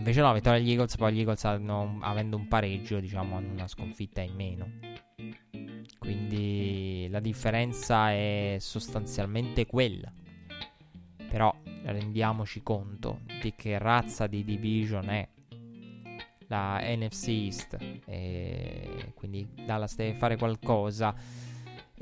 [0.00, 3.68] Invece no, vittoria degli Eagles, poi gli Eagles hanno, avendo un pareggio, diciamo, hanno una
[3.68, 4.70] sconfitta in meno.
[5.98, 10.10] Quindi la differenza è sostanzialmente quella.
[11.28, 11.54] Però
[11.84, 15.28] rendiamoci conto di che razza di division è
[16.48, 17.76] la NFC East.
[18.06, 21.14] E quindi Dallas deve fare qualcosa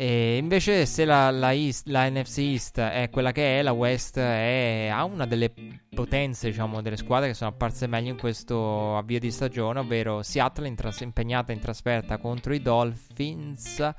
[0.01, 4.16] e invece, se la, la, East, la, NFC East è quella che è, la West
[4.16, 5.53] è, ha una delle
[5.91, 10.68] potenze, diciamo, delle squadre che sono apparse meglio in questo avvio di stagione, ovvero Seattle
[10.68, 13.93] in tras- impegnata in trasferta contro i Dolphins,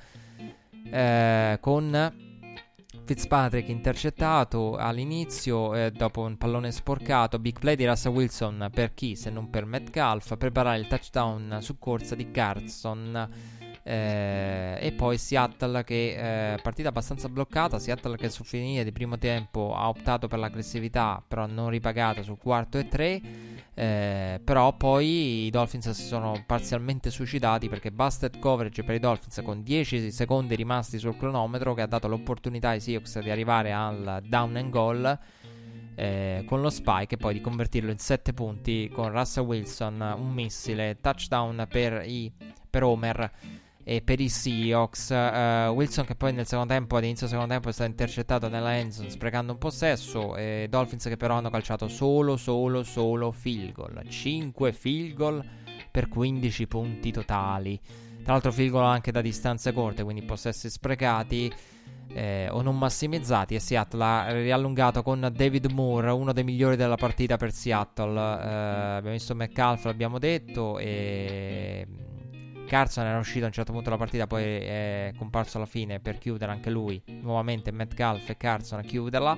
[0.90, 2.29] eh, con
[3.10, 9.16] Fitzpatrick intercettato all'inizio, eh, dopo un pallone sporcato, big play di Russell Wilson per chi
[9.16, 13.30] se non per Metcalf, preparare il touchdown su corsa di Carson
[13.82, 17.80] eh, e poi Seattle che eh, partita abbastanza bloccata.
[17.80, 22.38] Seattle che sul finire di primo tempo ha optato per l'aggressività, però non ripagata sul
[22.38, 23.22] quarto e tre.
[23.80, 29.40] Eh, però poi i Dolphins si sono parzialmente suicidati perché busted coverage per i Dolphins
[29.42, 34.22] con 10 secondi rimasti sul cronometro che ha dato l'opportunità ai Seahawks di arrivare al
[34.28, 35.20] down and goal
[35.96, 40.34] eh, con lo spike e poi di convertirlo in 7 punti con Russell Wilson un
[40.34, 42.30] missile touchdown per, i,
[42.70, 43.32] per Homer
[43.90, 45.10] e per i Seahawks.
[45.10, 48.78] Uh, Wilson che poi nel secondo tempo, all'inizio del secondo tempo, è stato intercettato nella
[48.78, 50.36] endzone sprecando un possesso.
[50.36, 54.04] E Dolphins che però hanno calciato solo, solo, solo field goal.
[54.08, 55.44] 5 field goal
[55.90, 57.80] per 15 punti totali.
[58.22, 61.52] Tra l'altro field goal anche da distanze corte, quindi possessi sprecati.
[62.12, 66.96] Eh, o non massimizzati e Seattle ha riallungato con David Moore, uno dei migliori della
[66.96, 68.20] partita per Seattle.
[68.20, 71.86] Eh, abbiamo visto McAlf, l'abbiamo detto, e
[72.70, 76.20] Carson era uscito a un certo punto della partita, poi è comparso alla fine per
[76.20, 77.02] chiudere anche lui.
[77.22, 79.38] Nuovamente Metcalf e Carson a chiuderla.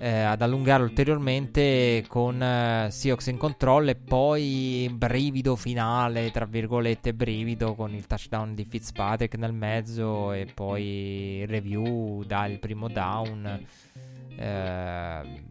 [0.00, 7.14] Eh, ad allungare ulteriormente con eh, Seahawks in controllo e poi brivido finale, tra virgolette
[7.14, 13.66] brivido con il touchdown di Fitzpatrick nel mezzo e poi review dal primo down.
[14.36, 15.46] Eh,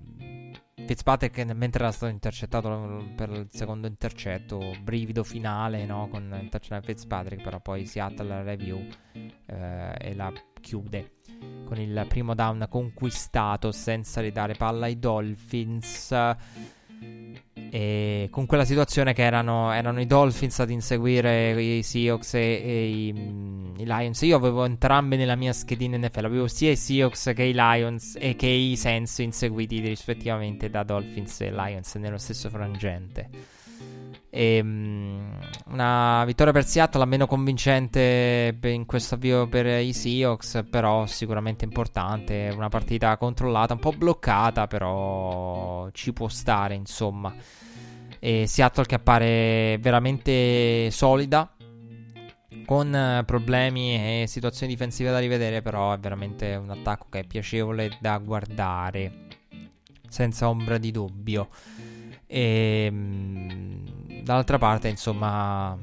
[0.85, 6.07] Fitzpatrick mentre era stato intercettato per il secondo intercetto, brivido finale no?
[6.07, 11.13] con il touchdown Fitzpatrick, però poi Seattle review eh, e la chiude
[11.65, 16.11] con il primo down conquistato senza ridare palla ai Dolphins.
[17.69, 22.89] E con quella situazione che erano, erano, i Dolphins ad inseguire i Seahawks e, e
[22.89, 24.21] i, mm, i, Lions.
[24.21, 26.25] Io avevo entrambi nella mia schedina NFL.
[26.25, 31.41] Avevo sia i Seahawks che i Lions e che i Sens inseguiti rispettivamente da Dolphins
[31.41, 33.29] e Lions nello stesso frangente.
[34.37, 35.35] E, um,
[35.69, 42.51] una vittoria per Seattle meno convincente in questo avvio per i Seahawks, però sicuramente importante.
[42.55, 47.33] Una partita controllata, un po' bloccata, però ci può stare, insomma.
[48.19, 51.51] E Seattle che appare veramente solida,
[52.63, 57.97] con problemi e situazioni difensive da rivedere, però è veramente un attacco che è piacevole
[57.99, 59.29] da guardare,
[60.07, 61.49] senza ombra di dubbio.
[62.29, 62.91] E
[64.27, 65.77] dall'altra parte, insomma,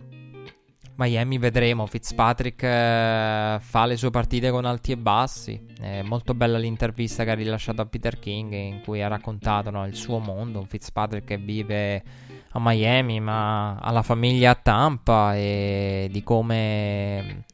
[0.96, 1.86] Miami vedremo.
[1.86, 5.66] Fitzpatrick eh, fa le sue partite con alti e bassi.
[5.80, 9.86] È molto bella l'intervista che ha rilasciato a Peter King in cui ha raccontato no,
[9.86, 10.60] il suo mondo.
[10.60, 12.02] Un Fitzpatrick che vive
[12.50, 17.46] a Miami ma ha la famiglia a Tampa e di come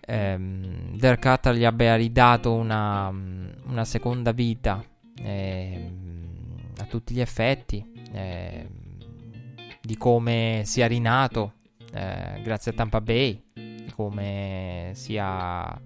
[0.00, 4.82] ehm, Dirk Cutter gli abbia ridato una, una seconda vita
[5.22, 5.92] ehm,
[6.78, 7.84] a tutti gli effetti.
[8.12, 8.87] Ehm,
[9.88, 11.54] di come sia rinato
[11.94, 13.42] eh, grazie a Tampa Bay,
[13.94, 15.80] come sia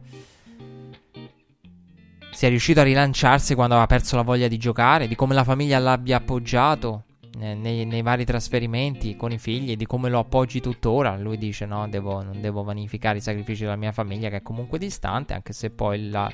[2.33, 5.79] sia riuscito a rilanciarsi quando aveva perso la voglia di giocare, di come la famiglia
[5.79, 7.05] l'abbia appoggiato
[7.39, 11.17] eh, nei, nei, vari trasferimenti con i figli, di come lo appoggi tuttora.
[11.17, 14.81] Lui dice: No, devo, non devo vanificare i sacrifici della mia famiglia, che è comunque
[14.81, 16.29] distante, anche se poi la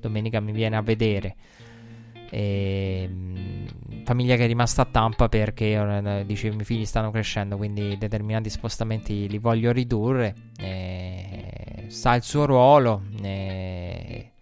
[0.00, 1.36] domenica mi viene a vedere.
[2.32, 7.10] E, ehm, famiglia che è rimasta a Tampa perché eh, dice i miei figli stanno
[7.10, 10.34] crescendo quindi determinati spostamenti li voglio ridurre.
[10.58, 14.32] E, sa il suo ruolo e,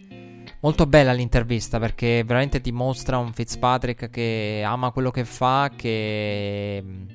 [0.60, 7.06] molto bella l'intervista perché veramente dimostra un Fitzpatrick che ama quello che fa che mm,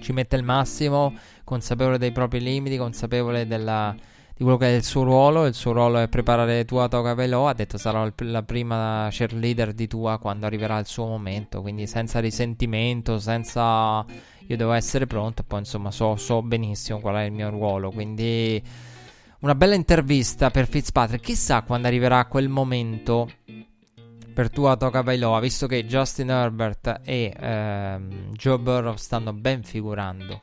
[0.00, 1.14] ci mette il massimo
[1.44, 3.94] consapevole dei propri limiti consapevole della
[4.36, 5.46] di quello che è il suo ruolo.
[5.46, 7.48] Il suo ruolo è preparare Tua Toga Velo.
[7.48, 11.62] Ha detto sarò il, la prima cheerleader di Tua quando arriverà il suo momento.
[11.62, 14.04] Quindi senza risentimento, senza
[14.46, 15.42] io devo essere pronto.
[15.42, 17.90] Poi insomma so, so benissimo qual è il mio ruolo.
[17.90, 18.62] Quindi
[19.40, 21.24] una bella intervista per Fitzpatrick.
[21.24, 23.30] Chissà quando arriverà quel momento
[24.34, 30.42] per tua Toga Bailoa, visto che Justin Herbert e ehm, Joe Burrow stanno ben figurando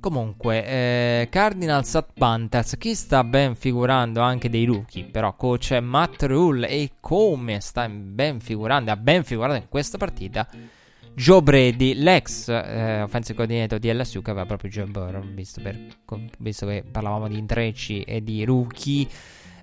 [0.00, 6.22] Comunque, eh, Cardinals at Panthers, chi sta ben figurando anche dei rookie, però coach Matt
[6.22, 10.48] Rule e come sta ben figurando, ha ben figurato in questa partita
[11.14, 15.78] Joe Brady, l'ex eh, offensive coordinator di LSU che aveva proprio Joe Burrow, visto, per,
[16.38, 19.06] visto che parlavamo di intrecci e di rookie.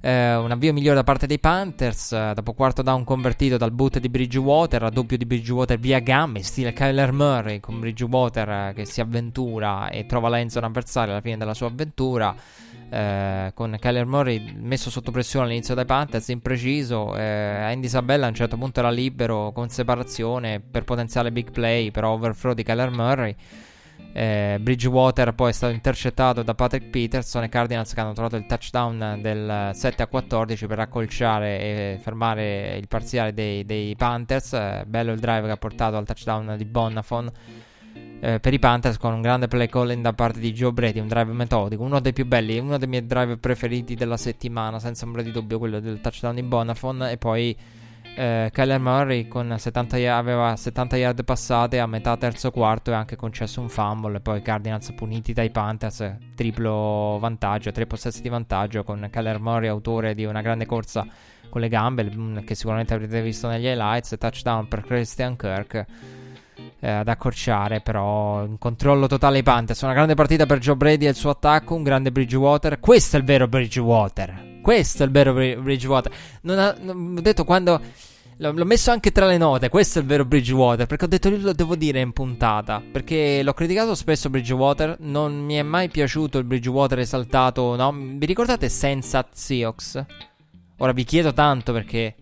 [0.01, 2.11] Eh, un avvio migliore da parte dei Panthers.
[2.11, 6.73] Eh, dopo quarto down convertito dal boot di Bridgewater, raddoppio di Bridgewater via gambe, stile
[6.73, 11.37] Kyler Murray con Bridgewater eh, che si avventura e trova la endzone avversaria alla fine
[11.37, 12.35] della sua avventura.
[12.89, 17.15] Eh, con Kyler Murray messo sotto pressione all'inizio dai Panthers, impreciso.
[17.15, 21.91] Eh, Andy Sabella a un certo punto era libero con separazione per potenziale big play,
[21.91, 23.35] però overthrow di Kyler Murray.
[24.17, 28.47] Eh, Bridgewater poi è stato intercettato da Patrick Peterson e Cardinals che hanno trovato il
[28.47, 34.53] touchdown del 7 a 14 per accolciare e fermare il parziale dei, dei Panthers.
[34.53, 37.31] Eh, bello il drive che ha portato al touchdown di Bonafon.
[38.19, 41.07] Eh, per i Panthers con un grande play calling da parte di Joe Brady, un
[41.07, 45.21] drive metodico, uno dei più belli, uno dei miei drive preferiti della settimana, senza ombra
[45.21, 47.55] di dubbio, quello del touchdown di Bonafon e poi
[48.17, 53.61] eh, Kyler Murray 70, aveva 70 yard passate a metà terzo quarto e anche concesso
[53.61, 54.17] un fumble.
[54.17, 59.67] E poi Cardinals puniti dai Panthers, triplo vantaggio, tre possessi di vantaggio con Kyler Murray
[59.67, 61.05] autore di una grande corsa
[61.47, 64.15] con le gambe mm, che sicuramente avrete visto negli highlights.
[64.17, 65.85] Touchdown per Christian Kirk.
[66.79, 69.81] Eh, ad accorciare, però in controllo totale i Panthers.
[69.81, 71.75] Una grande partita per Joe Brady e il suo attacco.
[71.75, 72.79] Un grande Bridgewater.
[72.79, 74.59] Questo è il vero Bridgewater.
[74.63, 76.11] Questo è il vero Bridgewater.
[76.41, 77.79] Non ha, non, ho detto quando.
[78.39, 79.69] L'ho, l'ho, messo anche tra le note.
[79.69, 80.85] Questo è il vero Bridgewater.
[80.85, 82.83] Perché ho detto io lo devo dire in puntata.
[82.91, 84.97] Perché l'ho criticato spesso Bridgewater.
[84.99, 87.75] Non mi è mai piaciuto il Bridgewater esaltato.
[87.75, 87.91] No?
[87.91, 90.05] Vi ricordate senza Seahawks?
[90.77, 92.15] Ora vi chiedo tanto perché.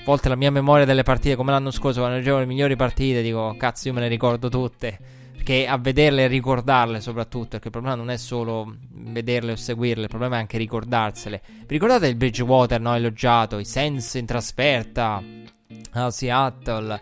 [0.00, 3.20] A volte la mia memoria delle partite, come l'anno scorso, quando leggevo le migliori partite,
[3.20, 5.16] dico cazzo, io me le ricordo tutte
[5.48, 10.02] che a vederle e ricordarle soprattutto, perché il problema non è solo vederle o seguirle,
[10.02, 11.40] il problema è anche ricordarsele.
[11.60, 15.22] Vi ricordate il Bridgewater, no, elogiato, i Sense in trasferta
[15.92, 17.00] a Seattle,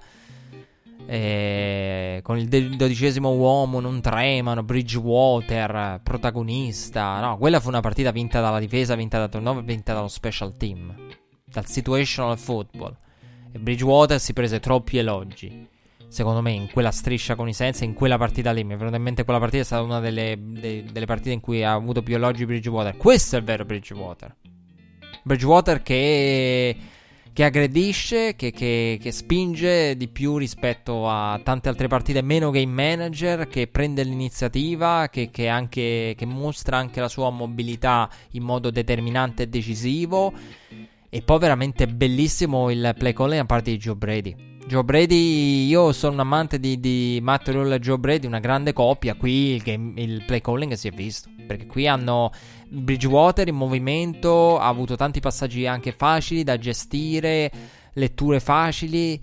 [1.07, 8.41] eh, con il dodicesimo uomo non tremano, Bridgewater, protagonista, no, quella fu una partita vinta
[8.41, 10.95] dalla difesa, vinta da turnover, vinta dallo special team,
[11.45, 12.97] dal situational football.
[13.53, 15.75] E Bridgewater si prese troppi elogi
[16.09, 18.65] secondo me, in quella striscia con i Senza, in quella partita lì.
[18.65, 21.41] Mi è venuta in mente quella partita, è stata una delle, de, delle partite in
[21.41, 22.97] cui ha avuto più elogi Bridgewater.
[22.97, 24.35] Questo è il vero Bridgewater.
[25.23, 26.77] Bridgewater che,
[27.37, 32.73] che aggredisce, che, che, che, spinge di più rispetto a tante altre partite, meno game
[32.73, 39.43] manager, che prende l'iniziativa, che, anche, che mostra anche la sua mobilità in modo determinante
[39.43, 40.33] e decisivo.
[41.11, 44.56] E poi veramente bellissimo il play calling da parte di Joe Brady.
[44.67, 48.73] Joe Brady, io sono un amante di, di Matt Rule e Joe Brady, una grande
[48.73, 49.15] coppia.
[49.15, 51.31] Qui il, game, il play calling si è visto.
[51.47, 52.33] Perché qui hanno
[52.69, 57.49] Bridgewater in movimento, ha avuto tanti passaggi anche facili da gestire,
[57.93, 59.21] letture facili.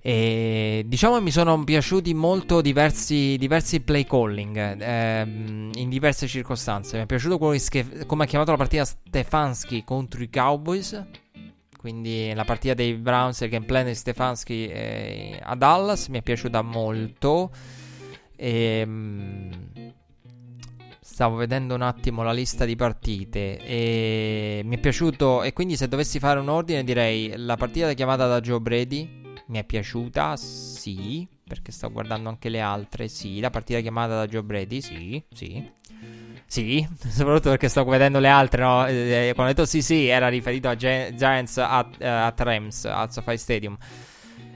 [0.00, 6.98] E diciamo che mi sono piaciuti molto diversi, diversi play calling ehm, in diverse circostanze.
[6.98, 11.04] Mi è piaciuto quello che, come ha chiamato la partita Stefanski contro i Cowboys
[11.86, 16.22] quindi la partita dei Browns e il gameplay di Stefanski eh, a Dallas mi è
[16.22, 17.52] piaciuta molto.
[18.34, 19.92] E, ehm,
[21.00, 25.44] stavo vedendo un attimo la lista di partite e mi è piaciuto.
[25.44, 29.58] E quindi se dovessi fare un ordine direi la partita chiamata da Joe Brady mi
[29.58, 33.38] è piaciuta, sì, perché sto guardando anche le altre, sì.
[33.38, 35.70] La partita chiamata da Joe Brady, sì, sì.
[36.46, 38.86] Sì, soprattutto perché sto vedendo le altre, no?
[38.86, 42.84] Eh, quando ho detto sì sì era riferito a Gi- Giants at, uh, at Rams,
[42.84, 43.76] al SoFi Stadium.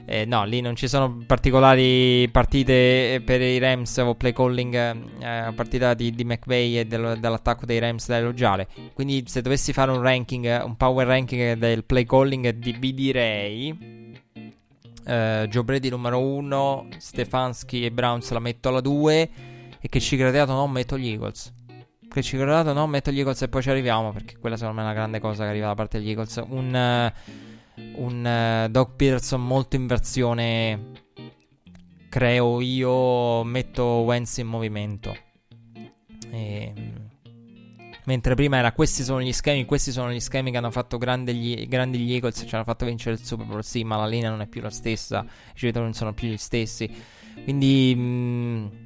[0.05, 5.53] Eh, no, lì non ci sono particolari partite per i Rams o play calling eh,
[5.53, 8.67] partita di, di McVay e del, dell'attacco dei Rams da elogiare.
[8.93, 14.09] Quindi se dovessi fare un ranking, un power ranking del play calling, vi direi...
[15.03, 19.29] Uh, Joe Brady numero 1, Stefanski e Browns la metto alla 2
[19.81, 21.51] e che ci crediate no metto gli Eagles.
[22.11, 24.87] Che ci crediate no metto gli Eagles e poi ci arriviamo perché quella secondo me
[24.87, 26.43] è una grande cosa che arriva da parte degli Eagles.
[26.47, 27.13] Un...
[27.15, 27.39] Uh,
[27.95, 30.91] un uh, Doug Peterson molto in versione
[32.09, 35.15] creo io, metto Wentz in movimento.
[36.29, 37.09] E, ehm,
[38.03, 41.33] mentre prima era questi sono gli schemi, questi sono gli schemi che hanno fatto grandi
[41.33, 43.63] gli, grandi gli Eagles ci hanno fatto vincere il Super Bowl.
[43.63, 46.37] Sì, ma la linea non è più la stessa, i giocatori non sono più gli
[46.37, 46.89] stessi.
[47.43, 47.93] Quindi...
[47.95, 48.80] Mh, mm,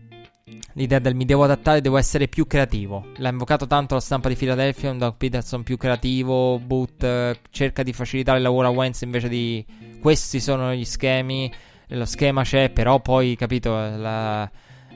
[0.74, 3.08] L'idea del mi devo adattare, devo essere più creativo.
[3.18, 7.82] L'ha invocato tanto la stampa di Philadelphia, un Doug Peterson più creativo, Boot eh, cerca
[7.82, 9.66] di facilitare il lavoro a Wentz invece di
[10.00, 11.52] questi sono gli schemi,
[11.88, 14.48] lo schema c'è, però poi, capito, la,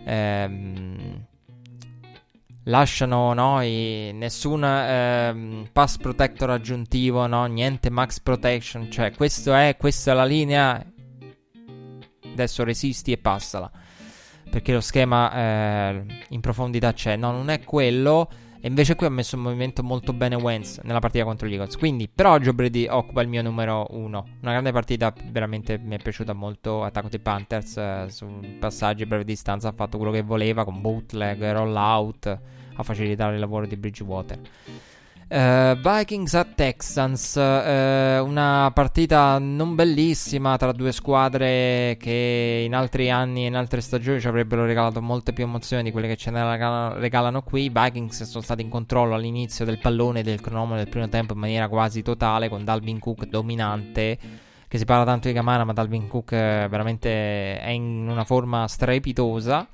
[0.06, 1.26] ehm,
[2.66, 9.76] lasciano no, i, nessun ehm, pass protector aggiuntivo, no, niente max protection, cioè questo è,
[9.80, 10.86] questa è la linea,
[12.34, 13.72] adesso resisti e passala
[14.50, 17.16] perché lo schema eh, in profondità c'è.
[17.16, 18.30] No, non è quello.
[18.62, 21.78] E invece qui ha messo in movimento molto bene Wentz nella partita contro gli Eagles.
[21.78, 24.26] Quindi, però, Joe Brady occupa il mio numero uno.
[24.42, 26.84] Una grande partita, veramente mi è piaciuta molto.
[26.84, 28.28] Attacco dei Panthers eh, su
[28.60, 29.70] passaggi a breve distanza.
[29.70, 32.40] Ha fatto quello che voleva con bootleg, roll out.
[32.76, 34.40] A facilitare il lavoro di Bridgewater.
[35.32, 43.12] Uh, Vikings a Texans, uh, una partita non bellissima tra due squadre che in altri
[43.12, 46.32] anni e in altre stagioni ci avrebbero regalato molte più emozioni di quelle che ce
[46.32, 47.66] ne regalano, regalano qui.
[47.66, 51.40] I Vikings sono stati in controllo all'inizio del pallone del cronometro del primo tempo in
[51.40, 54.18] maniera quasi totale con Dalvin Cook dominante.
[54.68, 58.68] Che si parla tanto di Camara, ma Dalvin Cook eh, veramente è in una forma
[58.68, 59.68] strepitosa.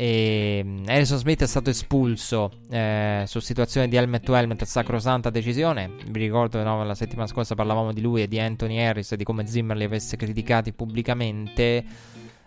[0.00, 5.28] E mm, Harrison Smith è stato espulso eh, su situazione di helmet to helmet, sacrosanta
[5.28, 5.90] decisione.
[6.08, 9.24] Vi ricordo no, la settimana scorsa parlavamo di lui e di Anthony Harris e di
[9.24, 11.84] come Zimmer li avesse criticati pubblicamente.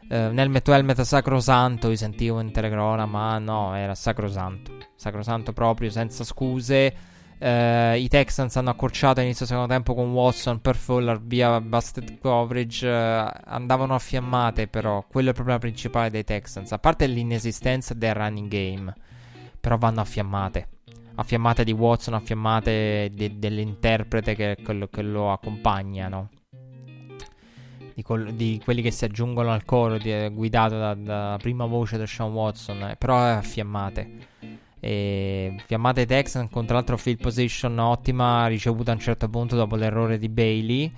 [0.10, 4.72] Eh, helmet to helmet sacrosanto, vi sentivo in telecrona, ma no, era sacrosanto.
[4.96, 7.12] Sacrosanto proprio, senza scuse.
[7.44, 12.88] Uh, I Texans hanno accorciato all'inizio secondo tempo con Watson per Fuller via busted coverage.
[12.88, 15.04] Uh, andavano a fiammate, però.
[15.06, 16.72] Quello è il problema principale dei Texans.
[16.72, 18.94] A parte l'inesistenza del running game,
[19.60, 20.70] però vanno a fiammate.
[21.16, 26.30] A fiammate di Watson, a fiammate de- dell'interprete che, che, che, lo accompagnano.
[27.94, 31.98] Di, col- di, quelli che si aggiungono al coro, di, guidato dalla da prima voce
[31.98, 32.92] da Sean Watson.
[32.92, 34.32] Eh, però a fiammate.
[34.86, 39.78] E fiammate Texan con tra l'altro field position ottima ricevuta a un certo punto dopo
[39.78, 40.92] l'errore di Bailey.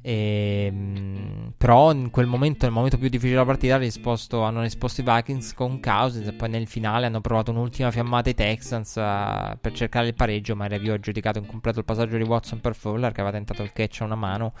[0.00, 5.02] E, mh, però in quel momento, nel momento più difficile della partita, risposto, hanno risposto
[5.02, 6.28] i Vikings con Cousins.
[6.28, 10.56] E poi nel finale hanno provato un'ultima fiammata ai Texans uh, per cercare il pareggio.
[10.56, 13.62] Ma il review ha giudicato incompleto il passaggio di Watson per Fuller, che aveva tentato
[13.62, 14.54] il catch a una mano.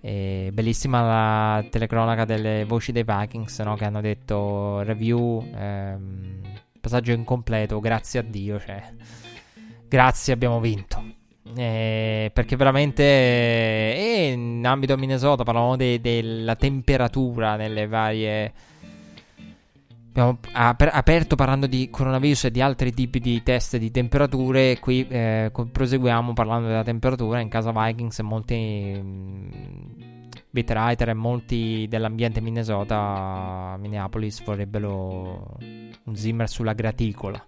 [0.00, 3.74] E bellissima la telecronaca delle voci dei Vikings no?
[3.74, 5.44] che hanno detto review.
[5.56, 8.82] Ehm, passaggio incompleto, grazie a Dio, cioè,
[9.88, 11.02] grazie abbiamo vinto.
[11.56, 18.52] Eh, perché veramente eh, in ambito Minnesota parlavamo de- della temperatura nelle varie
[20.08, 25.06] abbiamo aper- aperto parlando di coronavirus e di altri tipi di test di temperature qui
[25.06, 29.02] eh, proseguiamo parlando della temperatura in casa Vikings e molti
[30.54, 35.56] mm, Bitwriter e molti dell'ambiente Minnesota Minneapolis vorrebbero
[36.04, 37.44] un Zimmer sulla graticola.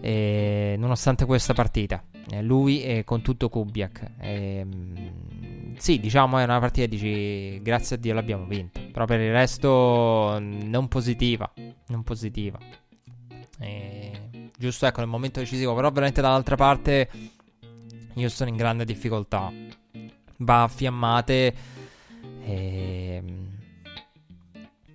[0.00, 4.12] E, nonostante questa partita, eh, lui e con tutto Kubiak.
[4.20, 4.66] E,
[5.78, 8.80] sì, diciamo è una partita dici grazie a Dio l'abbiamo vinta.
[8.80, 11.50] Però per il resto non positiva.
[11.88, 12.58] Non positiva.
[13.58, 15.74] E, giusto ecco nel momento decisivo.
[15.74, 17.08] Però veramente dall'altra parte
[18.14, 19.52] io sono in grande difficoltà.
[20.38, 21.75] Va a fiammate.
[22.46, 23.22] E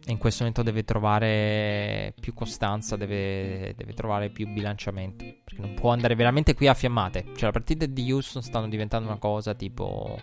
[0.06, 5.24] in questo momento deve trovare più costanza, deve, deve, trovare più bilanciamento.
[5.44, 7.26] Perché non può andare veramente qui a fiammate.
[7.36, 10.20] Cioè, le partite di Houston stanno diventando una cosa tipo.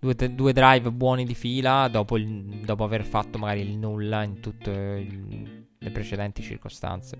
[0.00, 4.38] Due, due drive buoni di fila dopo, il, dopo, aver fatto magari il nulla in
[4.38, 5.06] tutte
[5.76, 7.18] le precedenti circostanze.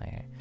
[0.00, 0.35] Eh.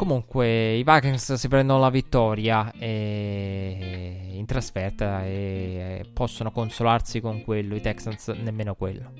[0.00, 7.74] Comunque, i Vikings si prendono la vittoria e, in trasferta e possono consolarsi con quello.
[7.74, 9.12] I Texans nemmeno quello.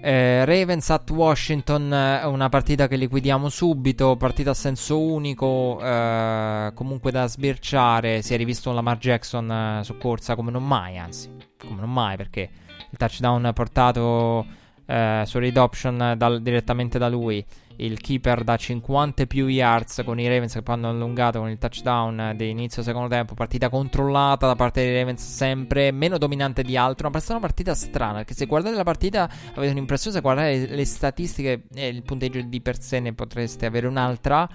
[0.00, 6.70] Eh, Ravens at Washington, eh, una partita che liquidiamo subito, partita a senso unico, eh,
[6.72, 8.22] comunque da sbirciare.
[8.22, 12.16] Si è rivisto Lamar Jackson eh, su corsa come non mai, anzi, come non mai
[12.16, 12.48] perché
[12.90, 14.46] il touchdown portato
[14.86, 17.44] eh, su read option dal, direttamente da lui
[17.78, 21.58] il keeper da 50 più yards con i Ravens che poi hanno allungato con il
[21.58, 23.34] touchdown di inizio secondo tempo.
[23.34, 27.10] Partita controllata da parte dei Ravens, sempre meno dominante di altro.
[27.10, 28.18] Ma è una partita strana.
[28.18, 30.16] Perché se guardate la partita, avete un'impressione.
[30.16, 34.48] Se guardate le statistiche e il punteggio di per sé, ne potreste avere un'altra.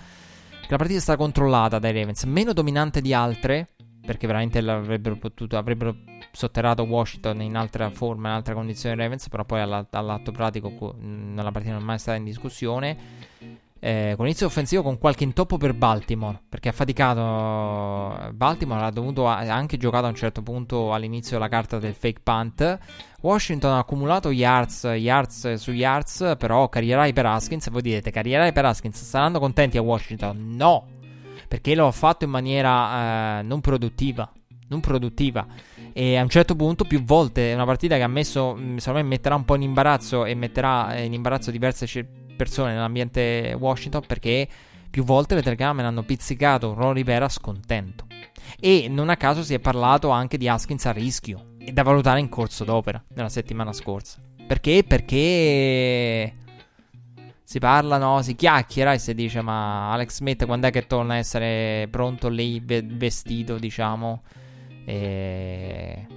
[0.68, 3.70] La partita è stata controllata dai Ravens, meno dominante di altre.
[4.06, 5.58] Perché veramente l'avrebbero potuto.
[5.58, 5.96] Avrebbero
[6.36, 11.74] sotterrato Washington in altra forma, in altra condizione Ravens, però poi all'atto pratico nella partita
[11.74, 12.98] non è mai stata in discussione.
[13.80, 19.28] Eh, con inizio offensivo con qualche intoppo per Baltimore, perché ha faticato Baltimore, ha dovuto
[19.28, 22.80] ha anche giocato a un certo punto all'inizio la carta del fake punt.
[23.20, 27.70] Washington ha accumulato yards, yards su yards, però carrierai per Haskins.
[27.70, 30.56] Voi direte, carrierai per Haskins, saranno contenti a Washington?
[30.56, 30.88] No,
[31.50, 34.32] perché lo ha fatto in maniera eh, non produttiva,
[34.74, 35.46] non produttiva.
[35.94, 39.02] E a un certo punto, più volte, è una partita che ha messo, mm, secondo
[39.02, 41.86] me, metterà un po' in imbarazzo e metterà in imbarazzo diverse
[42.36, 44.48] persone nell'ambiente Washington perché
[44.90, 48.08] più volte le telecamere hanno pizzicato Ron Rivera scontento.
[48.60, 52.20] E non a caso si è parlato anche di Haskins a rischio e da valutare
[52.20, 54.20] in corso d'opera nella settimana scorsa.
[54.46, 54.84] Perché?
[54.86, 56.34] Perché
[57.44, 58.22] si parla, no?
[58.22, 62.30] Si chiacchiera e si dice: Ma Alex Smith quando è che torna a essere pronto
[62.30, 64.22] lì, vestito, diciamo?
[64.86, 66.08] E...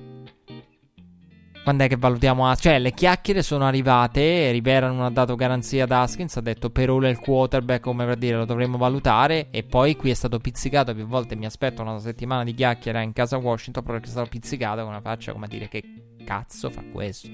[1.62, 2.54] Quando è che valutiamo?
[2.54, 4.52] Cioè, le chiacchiere sono arrivate.
[4.52, 6.36] Rivera non ha dato garanzia ad Haskins.
[6.36, 9.48] Ha detto per ora il quarterback, come per dire, lo dovremmo valutare.
[9.50, 11.34] E poi qui è stato pizzicato più volte.
[11.34, 13.82] Mi aspetto una settimana di chiacchiera in casa Washington.
[13.82, 15.82] Perché è stato pizzicato con una faccia come a dire che
[16.24, 17.30] cazzo fa questo.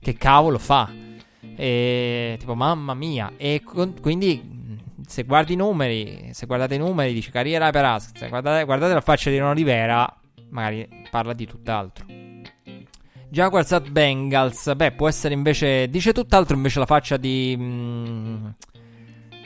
[0.00, 0.90] Che cavolo fa?
[1.56, 3.32] E tipo, mamma mia.
[3.36, 4.53] E con, quindi
[5.06, 8.28] se guardi i numeri, se guardate i numeri, dice carriera per Ask.
[8.28, 10.12] Guardate, guardate la faccia di Ron Rivera,
[10.50, 12.06] magari parla di tutt'altro.
[13.28, 15.88] Jaguars at Bengals, beh, può essere invece.
[15.88, 17.56] Dice tutt'altro invece la faccia di.
[17.58, 18.46] Mm,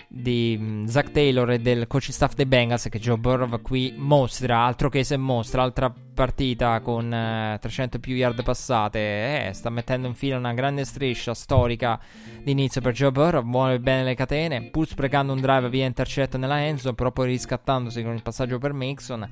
[0.08, 4.58] di mm, Zach Taylor e del coach staff dei Bengals che Joe Burrow qui mostra,
[4.60, 10.08] altro che se mostra, altra partita con eh, 300 più yard passate, eh, sta mettendo
[10.08, 11.96] in fila una grande striscia storica
[12.42, 16.60] d'inizio per Joe Burrow, muove bene le catene, pur sprecando un drive via intercetto nella
[16.64, 19.30] Enzo, poi riscattandosi con il passaggio per Mixon.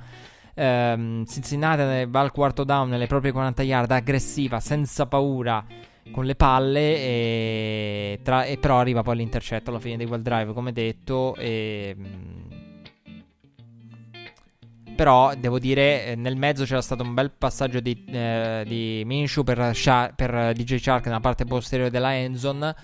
[0.55, 5.67] Um, Cincinnati va al quarto down nelle proprie 40 yard, aggressiva, senza paura
[6.13, 10.53] con le palle e, tra, e però arriva poi all'intercetto alla fine di quel drive
[10.53, 12.46] come detto e, mm,
[14.97, 19.45] però devo dire eh, nel mezzo c'era stato un bel passaggio di, eh, di Minshew
[19.45, 19.73] per,
[20.17, 22.75] per DJ Shark nella parte posteriore della endzone.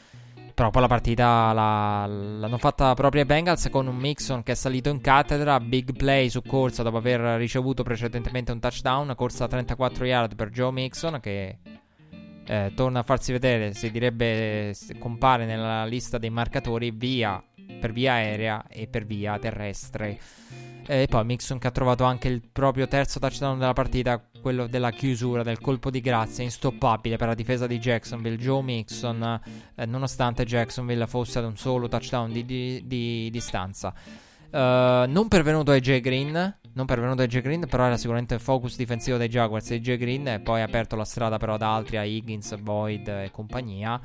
[0.54, 4.54] Però poi la partita la, l'hanno fatta proprio i Bengals con un Mixon che è
[4.54, 9.48] salito in cattedra, big play su corsa dopo aver ricevuto precedentemente un touchdown, corsa a
[9.48, 11.56] 34 yard per Joe Mixon che
[12.46, 17.42] eh, torna a farsi vedere, si direbbe compare nella lista dei marcatori via
[17.80, 20.18] per via aerea e per via terrestre.
[20.87, 24.91] E poi Mixon che ha trovato anche il proprio terzo touchdown della partita, quello della
[24.91, 28.37] chiusura, del colpo di grazia, instoppabile per la difesa di Jacksonville.
[28.37, 29.41] Joe Mixon,
[29.76, 33.95] eh, nonostante Jacksonville fosse ad un solo touchdown di, di, di distanza.
[34.51, 36.01] Uh, non pervenuto ai J.
[36.01, 37.41] Green, non pervenuto ai J.
[37.41, 39.97] Green, però era sicuramente il focus difensivo dei Jaguars e J.
[39.97, 44.01] Green e poi ha aperto la strada però ad altri, a Higgins, Boyd e compagnia.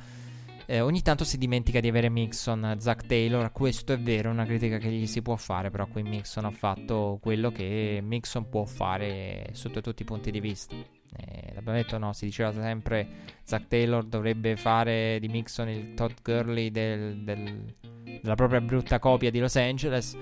[0.69, 4.43] Eh, ogni tanto si dimentica di avere Mixon, Zach Taylor, questo è vero, è una
[4.43, 8.65] critica che gli si può fare, però qui Mixon ha fatto quello che Mixon può
[8.65, 10.75] fare sotto tutti i punti di vista.
[10.75, 13.07] Eh, l'abbiamo detto, no, si diceva sempre
[13.43, 17.73] Zach Taylor dovrebbe fare di Mixon il Todd Gurley del, del,
[18.21, 20.17] della propria brutta copia di Los Angeles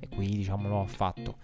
[0.00, 1.36] e qui diciamo lo ha fatto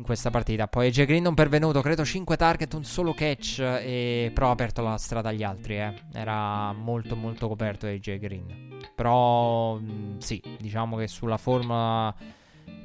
[0.00, 0.66] in questa partita.
[0.66, 4.30] Poi AJ Green non pervenuto, credo 5 target, un solo catch, e...
[4.34, 5.78] però ha aperto la strada agli altri.
[5.78, 5.94] Eh.
[6.12, 8.78] Era molto molto coperto AJ Green.
[8.94, 12.14] Però mh, sì, diciamo che sulla forma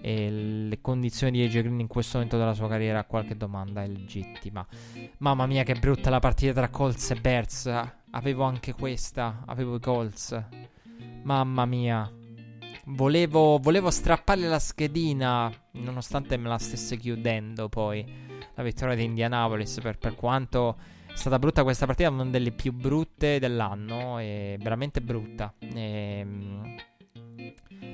[0.01, 3.88] e le condizioni di AJ Green in questo momento della sua carriera qualche domanda è
[3.88, 4.66] legittima.
[5.20, 7.72] Mamma mia che brutta la partita tra Colts e Bears.
[8.11, 10.43] Avevo anche questa, avevo i Colts.
[11.24, 12.24] Mamma mia.
[12.88, 18.05] Volevo, volevo strapparle la schedina, nonostante me la stesse chiudendo poi
[18.54, 20.78] la vittoria di Indianapolis, per, per quanto
[21.08, 25.54] è stata brutta questa partita, una delle più brutte dell'anno, è veramente brutta.
[25.59, 26.76] E, ehm,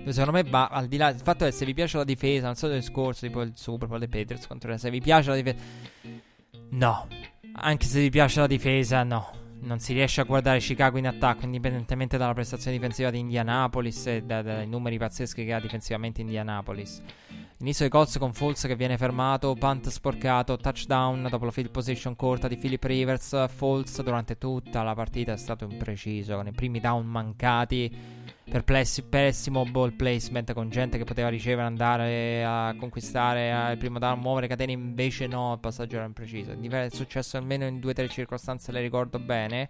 [0.07, 2.55] secondo me va al di là del fatto che se vi piace la difesa, non
[2.55, 5.63] so del discorso, tipo il Super Bowl dei Patriots contro se vi piace la difesa
[6.71, 7.07] No,
[7.53, 9.40] anche se vi piace la difesa, no.
[9.61, 14.21] Non si riesce a guardare Chicago in attacco, indipendentemente dalla prestazione difensiva di Indianapolis e
[14.23, 17.01] dai, dai numeri pazzeschi che ha difensivamente Indianapolis.
[17.59, 22.15] Inizio dei Colts con Foles che viene fermato, punt sporcato, touchdown dopo la field position
[22.15, 23.49] corta di Philip Rivers.
[23.49, 27.95] Foles durante tutta la partita è stato impreciso, con i primi down mancati,
[28.51, 34.19] perplessi, pessimo ball placement con gente che poteva ricevere, andare a conquistare il primo down,
[34.19, 36.51] muovere catene, invece no, il passaggio era impreciso.
[36.51, 39.69] È successo almeno in due o tre circostanze, le ricordo bene.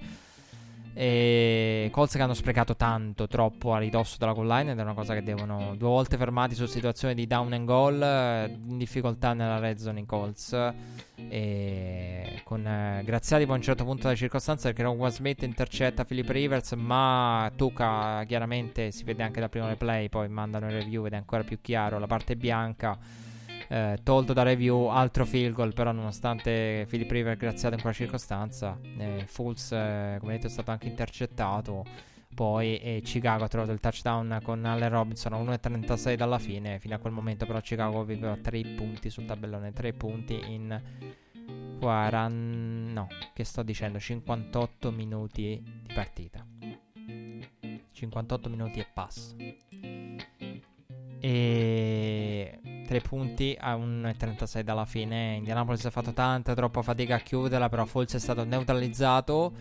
[0.93, 4.93] E Colts che hanno sprecato tanto, troppo a ridosso della goal line ed è una
[4.93, 9.59] cosa che devono due volte fermati su situazioni di down and goal in difficoltà nella
[9.59, 10.73] red zone in Colts.
[11.29, 16.03] E con eh, Graziati poi a un certo punto della circostanza perché Ron Smith intercetta
[16.03, 21.05] Philip Rivers ma tocca chiaramente si vede anche da primo replay poi mandano il review
[21.05, 22.97] ed è ancora più chiaro la parte bianca
[23.71, 28.77] eh, tolto da review altro field goal però nonostante Philip River graziato in quella circostanza
[28.97, 31.85] eh, Fulz eh, come detto è stato anche intercettato.
[32.33, 36.79] Poi e Chicago ha trovato il touchdown con Allen Robinson a 1.36 dalla fine.
[36.79, 40.81] Fino a quel momento però Chicago viveva 3 punti sul tabellone 3 punti in
[41.79, 46.45] 40 no che sto dicendo 58 minuti di partita.
[47.91, 49.35] 58 minuti e passo
[51.21, 55.35] e 3 punti a 1,36 dalla fine.
[55.35, 59.53] Indianapolis ha fatto tanta, troppa fatica a chiuderla, però forse è stato neutralizzato.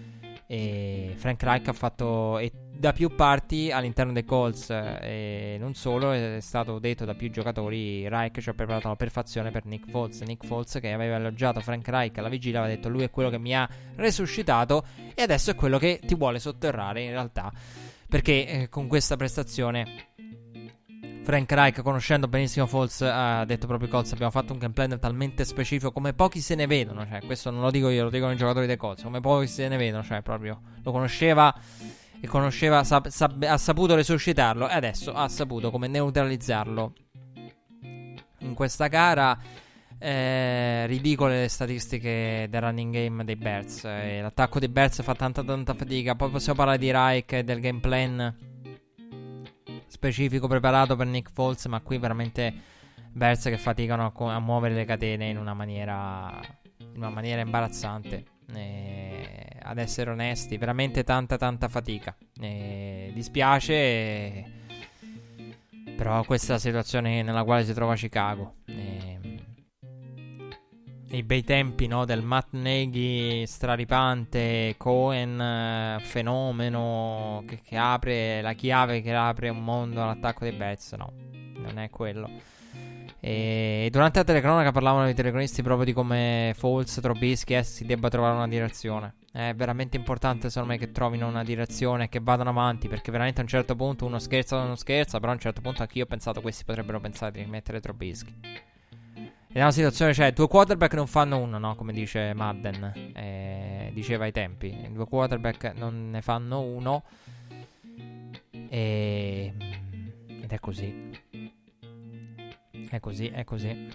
[0.46, 6.10] E Frank Reich ha fatto e da più parti all'interno dei Colts e non solo,
[6.10, 8.08] è stato detto da più giocatori.
[8.08, 10.22] Reich ci ha preparato alla perfezione per Nick Foles.
[10.22, 13.38] Nick Foles che aveva elogiato Frank Reich alla vigilia, aveva detto lui è quello che
[13.38, 14.84] mi ha resuscitato
[15.14, 17.52] e adesso è quello che ti vuole sotterrare in realtà.
[18.08, 20.09] Perché eh, con questa prestazione
[21.31, 24.11] Frank Reich, conoscendo benissimo Falls, ha detto proprio Colts.
[24.15, 27.07] Abbiamo fatto un gameplay talmente specifico come pochi se ne vedono.
[27.07, 29.05] Cioè, questo non lo dico io, lo dicono i giocatori dei Colts.
[29.05, 31.55] Come pochi se ne vedono, cioè, proprio lo conosceva
[32.20, 34.69] e conosceva, sap- sap- ha saputo resuscitarlo.
[34.69, 36.94] E adesso ha saputo come neutralizzarlo
[38.39, 39.39] in questa gara.
[40.01, 43.85] Eh, ridicole le statistiche del running game dei Bears.
[43.85, 46.16] Eh, l'attacco dei Bears fa tanta tanta fatica.
[46.16, 48.48] Poi possiamo parlare di Reich e del game plan
[49.90, 52.54] specifico preparato per Nick Foles, ma qui veramente
[53.12, 56.40] Bears che faticano a, co- a muovere le catene in una maniera,
[56.78, 58.24] in una maniera imbarazzante.
[58.52, 62.16] E ad essere onesti, veramente tanta tanta fatica.
[62.40, 64.44] E dispiace,
[65.96, 68.59] però questa è la situazione nella quale si trova Chicago.
[71.12, 78.52] I bei tempi no, del Matt Nagy straripante, Cohen eh, fenomeno che, che, apre la
[78.52, 80.92] chiave che apre un mondo all'attacco dei Bears.
[80.92, 81.12] No,
[81.56, 82.30] non è quello.
[83.18, 88.08] E durante la telecronaca parlavano i telecronisti proprio di come Falls, Trobischi eh, si debba
[88.08, 89.14] trovare una direzione.
[89.32, 93.40] È veramente importante secondo me che trovino una direzione e che vadano avanti perché veramente
[93.40, 96.04] a un certo punto uno scherza o non scherza, però a un certo punto anch'io
[96.04, 98.69] ho pensato questi potrebbero pensare di rimettere Trobischi.
[99.52, 101.74] È una situazione, cioè, due quarterback non fanno uno, no?
[101.74, 104.89] Come dice Madden, eh, diceva ai tempi.
[104.93, 107.02] Due quarterback non ne fanno uno.
[108.68, 109.52] E...
[110.40, 111.10] Ed è così.
[112.89, 113.89] È così, è così.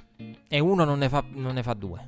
[0.49, 2.03] E uno non ne fa, non ne fa due.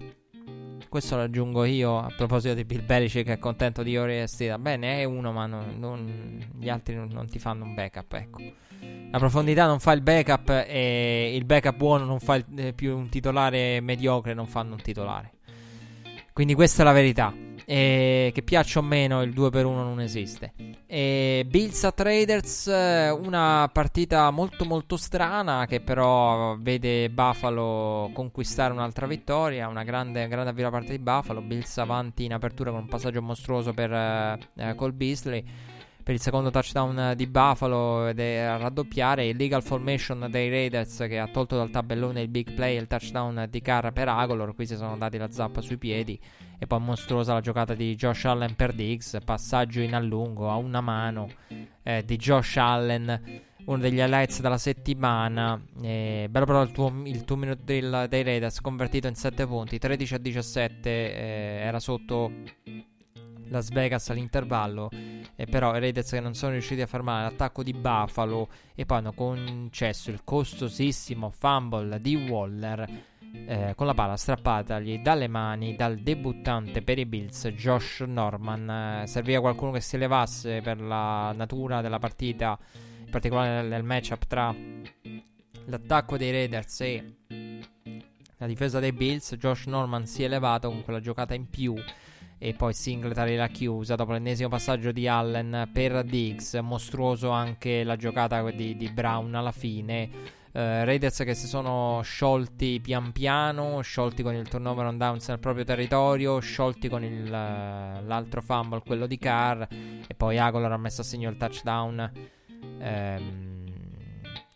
[0.89, 4.59] Questo lo aggiungo io a proposito di Bill Belichick che è contento di Ori Va
[4.59, 8.41] bene, è uno, ma non, non, gli altri non, non ti fanno un backup, ecco.
[9.09, 12.95] La profondità non fa il backup e il backup buono non fa il, eh, più
[12.95, 15.31] un titolare mediocre, non fanno un titolare.
[16.33, 17.33] Quindi questa è la verità.
[17.65, 20.53] E che piaccia o meno il 2 per 1 non esiste.
[20.85, 29.07] E Bills a Traders, una partita molto molto strana che però vede Buffalo conquistare un'altra
[29.07, 32.87] vittoria, una grande, grande avvio da parte di Buffalo, Bills avanti in apertura con un
[32.87, 35.43] passaggio mostruoso per uh, Cole Beasley
[36.07, 40.99] per il secondo touchdown di Buffalo ed è a raddoppiare il legal formation dei Raiders
[40.99, 44.55] che ha tolto dal tabellone il big play e il touchdown di Carr per Agolor.
[44.55, 46.17] Qui si sono dati la zappa sui piedi
[46.57, 50.79] e poi mostruosa la giocata di Josh Allen per Diggs, passaggio in allungo a una
[50.79, 51.27] mano
[51.83, 55.61] eh, di Josh Allen uno degli highlights della settimana.
[55.81, 59.77] Eh, bello però il tuo, il tuo minuto del, dei Raiders convertito in 7 punti,
[59.77, 61.15] 13 a 17, eh,
[61.65, 62.31] era sotto
[63.49, 64.89] Las Vegas all'intervallo,
[65.35, 68.97] eh, però i Raiders che non sono riusciti a fermare l'attacco di Buffalo e poi
[68.97, 73.15] hanno concesso il costosissimo fumble di Waller
[73.45, 79.01] eh, con la palla strappatagli dalle mani dal debuttante per i Bills Josh Norman.
[79.03, 82.57] Eh, serviva qualcuno che si levasse per la natura della partita,
[83.03, 84.53] in particolare nel, nel matchup tra
[85.65, 87.15] l'attacco dei Raiders e
[88.37, 89.35] la difesa dei Bills.
[89.35, 91.75] Josh Norman si è elevato con quella giocata in più
[92.39, 97.95] e poi Singletary la chiusa dopo l'ennesimo passaggio di Allen per Diggs, mostruoso anche la
[97.95, 100.35] giocata di, di Brown alla fine.
[100.57, 105.39] Uh, Raiders che si sono sciolti pian piano, sciolti con il turnover on downs nel
[105.39, 110.77] proprio territorio, sciolti con il, uh, l'altro fumble, quello di Carr, e poi Agolor ha
[110.77, 112.11] messo a segno il touchdown.
[112.79, 113.66] Um,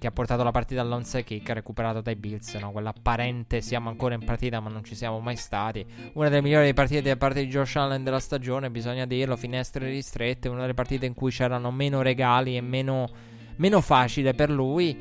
[0.01, 2.71] che ha portato la partita all'onside kick recuperato dai Bills, no?
[2.71, 5.85] quell'apparente siamo ancora in partita ma non ci siamo mai stati.
[6.13, 10.49] Una delle migliori partite da parte di Josh Allen della stagione, bisogna dirlo, finestre ristrette,
[10.49, 13.07] una delle partite in cui c'erano meno regali e meno,
[13.57, 14.97] meno facile per lui.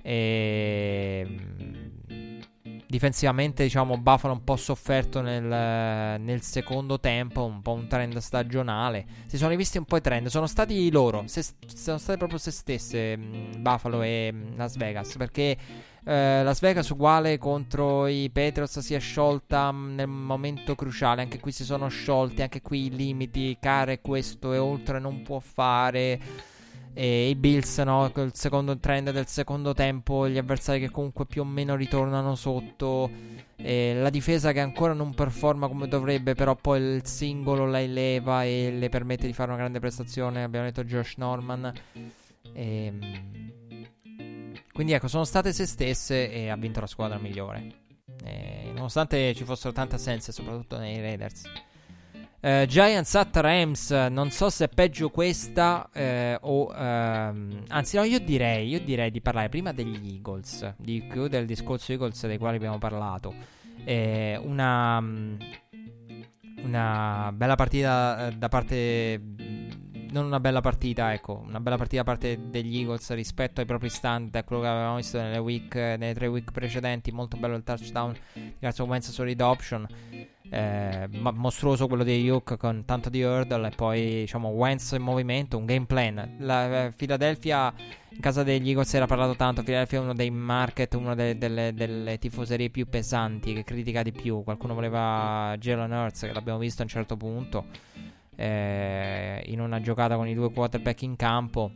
[0.00, 1.26] E
[2.88, 9.04] Difensivamente, diciamo, Buffalo un po' sofferto nel, nel, secondo tempo, un po' un trend stagionale.
[9.26, 12.50] Si sono rivisti un po' i trend, sono stati loro, se, sono state proprio se
[12.50, 15.54] stesse, mm, Buffalo e mm, Las Vegas, perché
[16.02, 21.40] eh, Las Vegas uguale contro i Patriots si è sciolta mm, nel momento cruciale, anche
[21.40, 26.18] qui si sono sciolti, anche qui i limiti, care questo e oltre non può fare
[27.00, 31.42] e i Bills, no, il secondo trend del secondo tempo, gli avversari che comunque più
[31.42, 33.08] o meno ritornano sotto,
[33.54, 38.72] la difesa che ancora non performa come dovrebbe, però poi il singolo la eleva e
[38.76, 41.72] le permette di fare una grande prestazione, abbiamo detto Josh Norman.
[42.52, 43.22] E, ehm,
[44.72, 47.74] quindi ecco, sono state se stesse e ha vinto la squadra migliore.
[48.24, 51.42] E, nonostante ci fossero tante assenze, soprattutto nei Raiders.
[52.40, 56.72] Uh, Giants at Rams, non so se è peggio questa eh, o...
[56.72, 61.48] Ehm, anzi no, io direi, io direi di parlare prima degli Eagles, di chiudere il
[61.48, 63.34] discorso Eagles dei quali abbiamo parlato.
[63.84, 65.02] Eh, una,
[66.62, 69.20] una bella partita eh, da parte...
[70.10, 73.88] Non una bella partita, ecco, una bella partita da parte degli Eagles rispetto ai propri
[73.88, 77.12] stand, a quello che avevamo visto nelle, week, nelle tre week precedenti.
[77.12, 79.86] Molto bello il touchdown di Carson Wentz su read option
[80.50, 85.58] eh, mostruoso quello di Ayuk con tanto di hurdle e poi diciamo Wentz in movimento,
[85.58, 86.36] un game plan.
[86.38, 87.72] La eh, Philadelphia
[88.08, 91.72] in casa degli Eagles era parlato tanto, Philadelphia è uno dei market, una de- delle,
[91.74, 94.42] delle, tifoserie più pesanti che critica di più.
[94.42, 97.66] Qualcuno voleva Jalen Hurts che l'abbiamo visto a un certo punto
[98.38, 101.72] eh, in una giocata con i due quarterback in campo.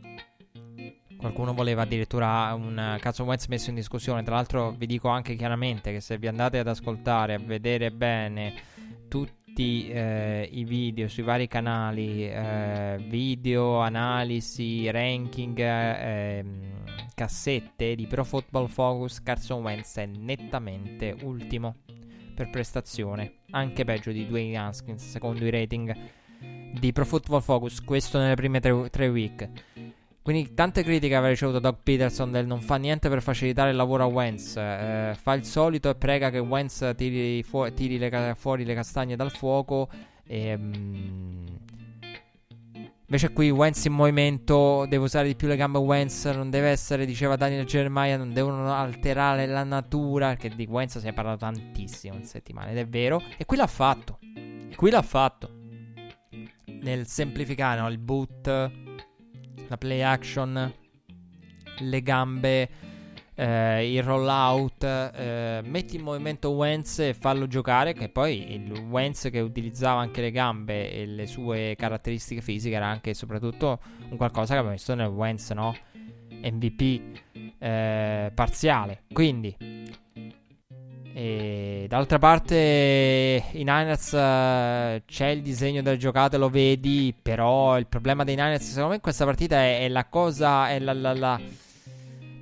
[1.17, 4.23] Qualcuno voleva addirittura un cazzo Wentz messo in discussione.
[4.23, 8.53] Tra l'altro, vi dico anche chiaramente che se vi andate ad ascoltare, a vedere bene
[9.07, 16.45] tutti eh, i video sui vari canali, eh, video, analisi, ranking, eh,
[17.13, 21.75] cassette di Pro Football Focus, Carson Wentz è nettamente ultimo
[22.33, 25.95] per prestazione, anche peggio di Dwayne Haskins secondo i rating
[26.79, 29.49] di Pro Football Focus, questo nelle prime tre, tre week.
[30.23, 34.03] Quindi tante critiche aveva ricevuto Doug Peterson del non fa niente per facilitare il lavoro
[34.03, 34.55] a Wentz.
[34.55, 39.17] Eh, fa il solito e prega che Wentz tiri, fu- tiri le, fuori le castagne
[39.17, 39.89] dal fuoco.
[40.25, 41.45] E, mm,
[43.01, 47.05] invece qui Wentz in movimento, deve usare di più le gambe Wentz, non deve essere,
[47.05, 52.15] diceva Daniel Germaia, non devono alterare la natura, che di Wentz si è parlato tantissimo
[52.15, 53.21] in settimana, ed è vero.
[53.35, 54.19] E qui l'ha fatto.
[54.21, 55.62] E qui l'ha fatto.
[56.83, 58.47] Nel semplificare no, il boot
[59.67, 60.73] la play action,
[61.79, 62.69] le gambe,
[63.35, 69.29] eh, il rollout, eh, metti in movimento Wentz e fallo giocare, che poi il Wentz
[69.31, 73.79] che utilizzava anche le gambe e le sue caratteristiche fisiche era anche e soprattutto
[74.09, 75.75] un qualcosa che abbiamo visto nel Wentz, no?
[76.29, 77.01] MVP
[77.59, 79.03] eh, parziale.
[79.11, 79.55] Quindi
[81.15, 87.85] e d'altra parte i Niners uh, c'è il disegno del giocato, lo vedi, però il
[87.85, 91.13] problema dei Niners secondo me in questa partita è, è la cosa è la, la,
[91.13, 91.39] la,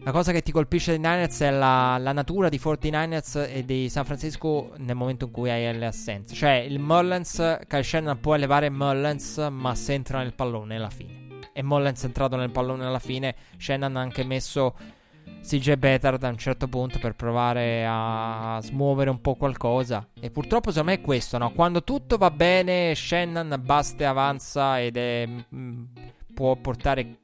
[0.04, 4.06] la, cosa che ti colpisce dei Niners è la, natura di 49ers e di San
[4.06, 6.34] Francisco nel momento in cui hai le assenze.
[6.34, 11.20] Cioè il Mullens, Kyle Shannon può elevare Mullens ma se entra nel pallone alla fine.
[11.52, 14.76] E Mullens è entrato nel pallone alla fine, Shannon ha anche messo
[15.44, 20.08] CJ Bettard a un certo punto per provare a smuovere un po' qualcosa.
[20.20, 21.52] E purtroppo secondo me è questo, no?
[21.52, 25.84] Quando tutto va bene, Shannon basta e avanza ed è, mm,
[26.34, 27.18] può portare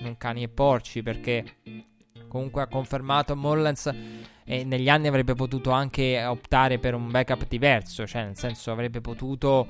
[0.00, 1.44] non cani e porci perché
[2.28, 3.92] comunque ha confermato Mullens
[4.44, 9.00] e negli anni avrebbe potuto anche optare per un backup diverso, cioè nel senso avrebbe
[9.00, 9.66] potuto...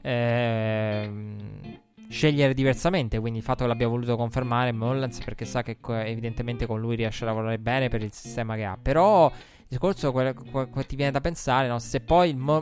[0.00, 1.80] Eh,
[2.12, 3.18] scegliere diversamente.
[3.18, 7.24] Quindi il fatto che l'abbia voluto confermare Mullens perché sa che evidentemente con lui riesce
[7.24, 8.78] a lavorare bene per il sistema che ha.
[8.80, 11.78] Però il discorso que- que- que- ti viene da pensare, no?
[11.78, 12.60] se poi il Mo-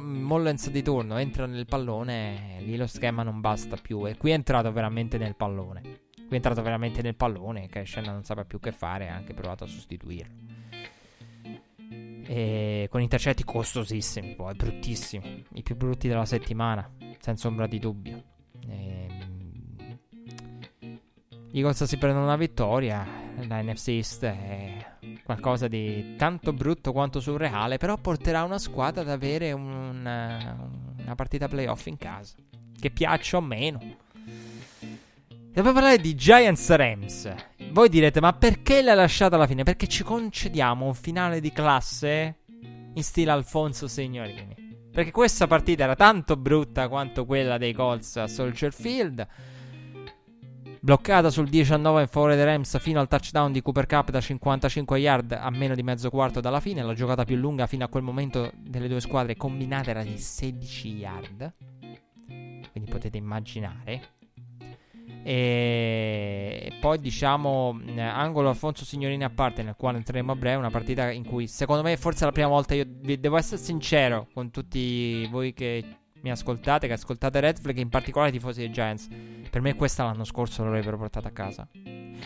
[0.70, 4.06] di turno entra nel pallone, lì lo schema non basta più.
[4.06, 5.80] E qui è entrato veramente nel pallone.
[6.14, 9.34] Qui è entrato veramente nel pallone, che Shannon non sapeva più che fare, ha anche
[9.34, 10.32] provato a sostituirlo.
[12.26, 16.88] E con intercetti costosissimi, poi bruttissimi, i più brutti della settimana.
[17.18, 18.22] senza ombra di dubbio.
[18.68, 19.39] E, gli
[21.52, 23.04] Eagles si prendono una vittoria,
[23.46, 24.76] la NFC East è
[25.24, 31.48] qualcosa di tanto brutto quanto surreale, però porterà una squadra ad avere un, una partita
[31.48, 32.34] playoff in casa,
[32.78, 33.80] che piaccia o meno.
[35.52, 37.34] Devo parlare di Giants Rams.
[37.72, 39.64] Voi direte, ma perché l'ha lasciata alla fine?
[39.64, 42.36] Perché ci concediamo un finale di classe
[42.94, 44.54] in stile Alfonso Signorini.
[44.92, 49.26] Perché questa partita era tanto brutta quanto quella dei Colts a Soldier Field.
[50.82, 54.98] Bloccata sul 19 in favore dei Rams fino al touchdown di Cooper Cup da 55
[54.98, 56.82] yard a meno di mezzo quarto dalla fine.
[56.82, 60.88] La giocata più lunga fino a quel momento delle due squadre combinate era di 16
[60.88, 61.52] yard.
[62.72, 64.00] Quindi potete immaginare.
[65.22, 71.10] E poi diciamo angolo Alfonso Signorini a parte nel quale entreremo a breve una partita
[71.10, 75.26] in cui secondo me forse è la prima volta io devo essere sincero con tutti
[75.26, 75.84] voi che
[76.22, 79.08] mi ascoltate che ascoltate Red Flag in particolare i tifosi dei Giants
[79.50, 81.66] per me questa l'anno scorso l'avrebbero portata a casa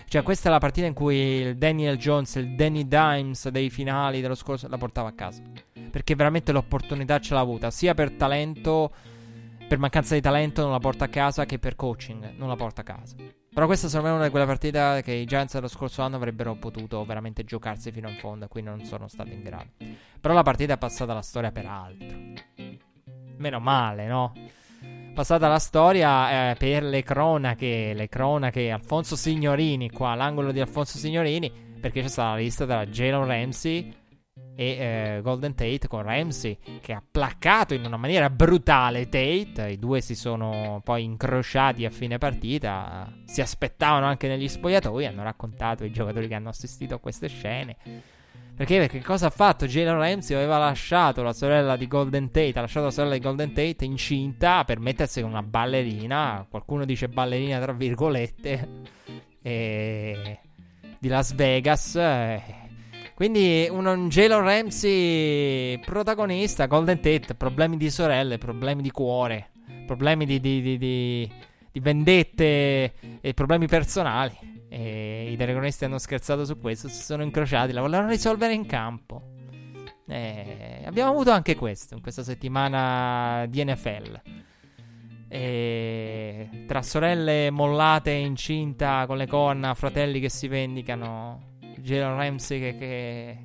[0.09, 4.21] cioè questa è la partita in cui il Daniel Jones il Danny Dimes dei finali
[4.21, 5.43] dello scorso la portava a casa
[5.91, 8.93] perché veramente l'opportunità ce l'ha avuta sia per talento
[9.66, 12.83] per mancanza di talento non la porta a casa che per coaching non la porta
[12.83, 13.16] a casa.
[13.16, 16.16] Però questa secondo me è una di quelle partite che i Giants dello scorso anno
[16.16, 19.71] avrebbero potuto veramente giocarsi fino in fondo qui non sono stati in grado.
[20.21, 22.16] Però la partita è passata alla storia per altro.
[23.39, 24.32] Meno male, no?
[25.15, 30.98] Passata la storia eh, per le cronache, le cronache Alfonso Signorini, qua l'angolo di Alfonso
[30.98, 33.94] Signorini, perché c'è stata la lista della Jalen Ramsey
[34.56, 39.70] e eh, Golden Tate con Ramsey che ha placcato in una maniera brutale Tate.
[39.70, 43.12] I due si sono poi incrociati a fine partita.
[43.24, 45.06] Si aspettavano anche negli spogliatoi.
[45.06, 47.77] Hanno raccontato i giocatori che hanno assistito a queste scene.
[48.56, 48.78] Perché?
[48.78, 49.66] Perché cosa ha fatto?
[49.66, 52.52] Jalen Ramsey aveva lasciato la sorella di Golden Tate.
[52.56, 56.47] Ha lasciato la sorella di Golden Tate incinta per mettersi con una ballerina.
[56.48, 58.68] Qualcuno dice ballerina tra virgolette.
[59.47, 60.39] E...
[60.98, 61.97] Di Las Vegas.
[61.97, 62.64] Eh
[63.14, 69.51] quindi un Angelo Ramsey protagonista, Golden Tate, problemi di sorelle, problemi di cuore,
[69.86, 70.76] problemi di, di, di,
[71.70, 74.36] di vendette e problemi personali.
[74.75, 79.23] E i telecronisti hanno scherzato su questo, si sono incrociati, la volevano risolvere in campo.
[80.09, 84.21] E abbiamo avuto anche questo in questa settimana di NFL.
[85.29, 92.77] E tra sorelle mollate incinta con le corna, fratelli che si vendicano Jalen Ramsey che,
[92.77, 93.39] che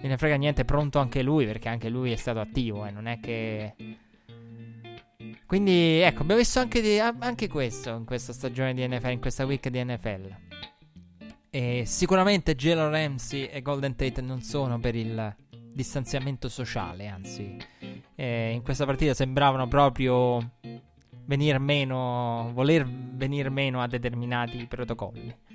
[0.00, 2.92] me ne frega niente, pronto anche lui perché anche lui è stato attivo e eh,
[2.92, 3.74] non è che...
[5.46, 9.44] Quindi ecco, abbiamo visto anche, di, anche questo in questa stagione di NFL, in questa
[9.44, 10.36] week di NFL.
[11.50, 17.56] E sicuramente Jalen Ramsey e Golden Tate non sono per il distanziamento sociale, anzi,
[18.14, 20.52] eh, in questa partita sembravano proprio
[21.24, 25.48] venire meno, voler venire meno a determinati protocolli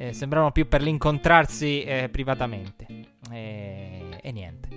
[0.00, 2.86] eh, sembravano più per l'incontrarsi eh, privatamente.
[3.30, 4.68] E niente.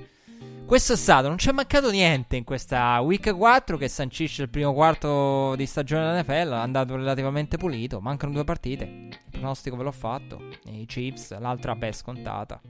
[0.71, 4.71] Questo è stato, non c'è mancato niente in questa week 4 che sancisce il primo
[4.71, 9.83] quarto di stagione della NFL, è andato relativamente pulito, mancano due partite, il pronostico ve
[9.83, 12.61] l'ho fatto, i Chiefs, l'altra beh scontata,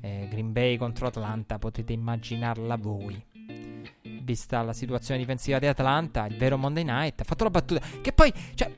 [0.00, 3.22] eh, Green Bay contro Atlanta, potete immaginarla voi.
[4.22, 8.14] Vista la situazione difensiva di Atlanta, il vero Monday Night, ha fatto la battuta, che
[8.14, 8.74] poi, cioè,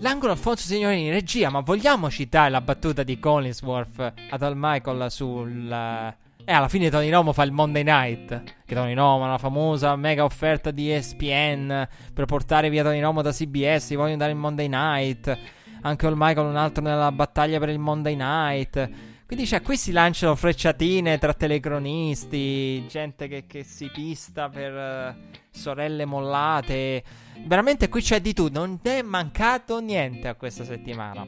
[0.00, 6.18] L'angolo Alfonso Signorini, regia, ma vogliamo citare la battuta di Collinsworth ad Al Michael sul...
[6.50, 8.42] Eh, alla fine Tony Romo fa il Monday Night.
[8.66, 13.30] Che Tony Romo, la famosa mega offerta di ESPN per portare via Tony Romo da
[13.30, 15.38] CBS, vogliono dare il Monday Night.
[15.82, 18.90] Anche Al Michael un altro nella battaglia per il Monday Night.
[19.26, 25.36] Quindi cioè, qui si lanciano frecciatine tra telecronisti, gente che, che si pista per uh,
[25.52, 27.04] sorelle mollate.
[27.46, 31.24] Veramente qui c'è di tutto, non è mancato niente a questa settimana.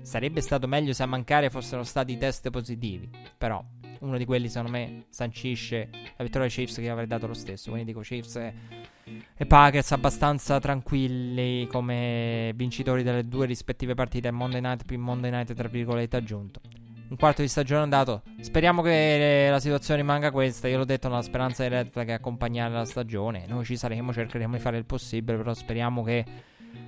[0.00, 3.62] Sarebbe stato meglio se a mancare fossero stati test positivi, però
[4.04, 7.70] uno di quelli secondo me sancisce la vittoria dei Chiefs che avrei dato lo stesso.
[7.70, 14.30] Quindi dico Chiefs e, Packers abbastanza tranquilli come vincitori delle due rispettive partite.
[14.30, 16.60] Monday Night più Monday Night tra virgolette aggiunto
[17.06, 18.22] un quarto di stagione andato.
[18.40, 20.68] Speriamo che la situazione rimanga questa.
[20.68, 23.44] Io l'ho detto, la speranza di Red Flag accompagnare la stagione.
[23.46, 26.24] Noi ci saremo, cercheremo di fare il possibile, però speriamo che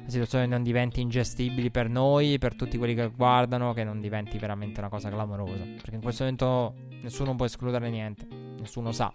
[0.05, 4.39] la situazione non diventi ingestibile per noi, per tutti quelli che guardano, che non diventi
[4.39, 5.65] veramente una cosa clamorosa.
[5.65, 8.27] Perché in questo momento nessuno può escludere niente,
[8.59, 9.13] nessuno sa.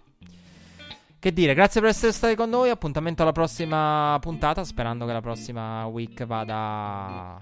[1.18, 2.68] Che dire, grazie per essere stati con noi.
[2.68, 4.64] Appuntamento alla prossima puntata.
[4.64, 7.38] Sperando che la prossima week vada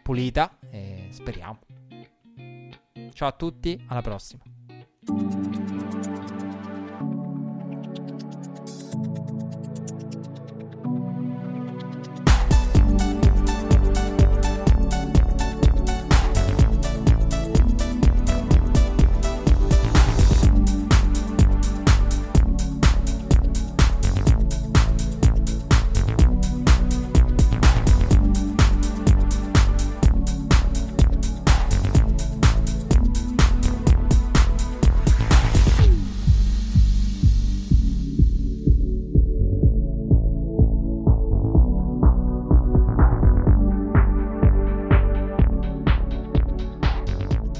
[0.00, 0.58] pulita.
[0.70, 1.58] E speriamo.
[3.12, 4.44] Ciao a tutti, alla prossima.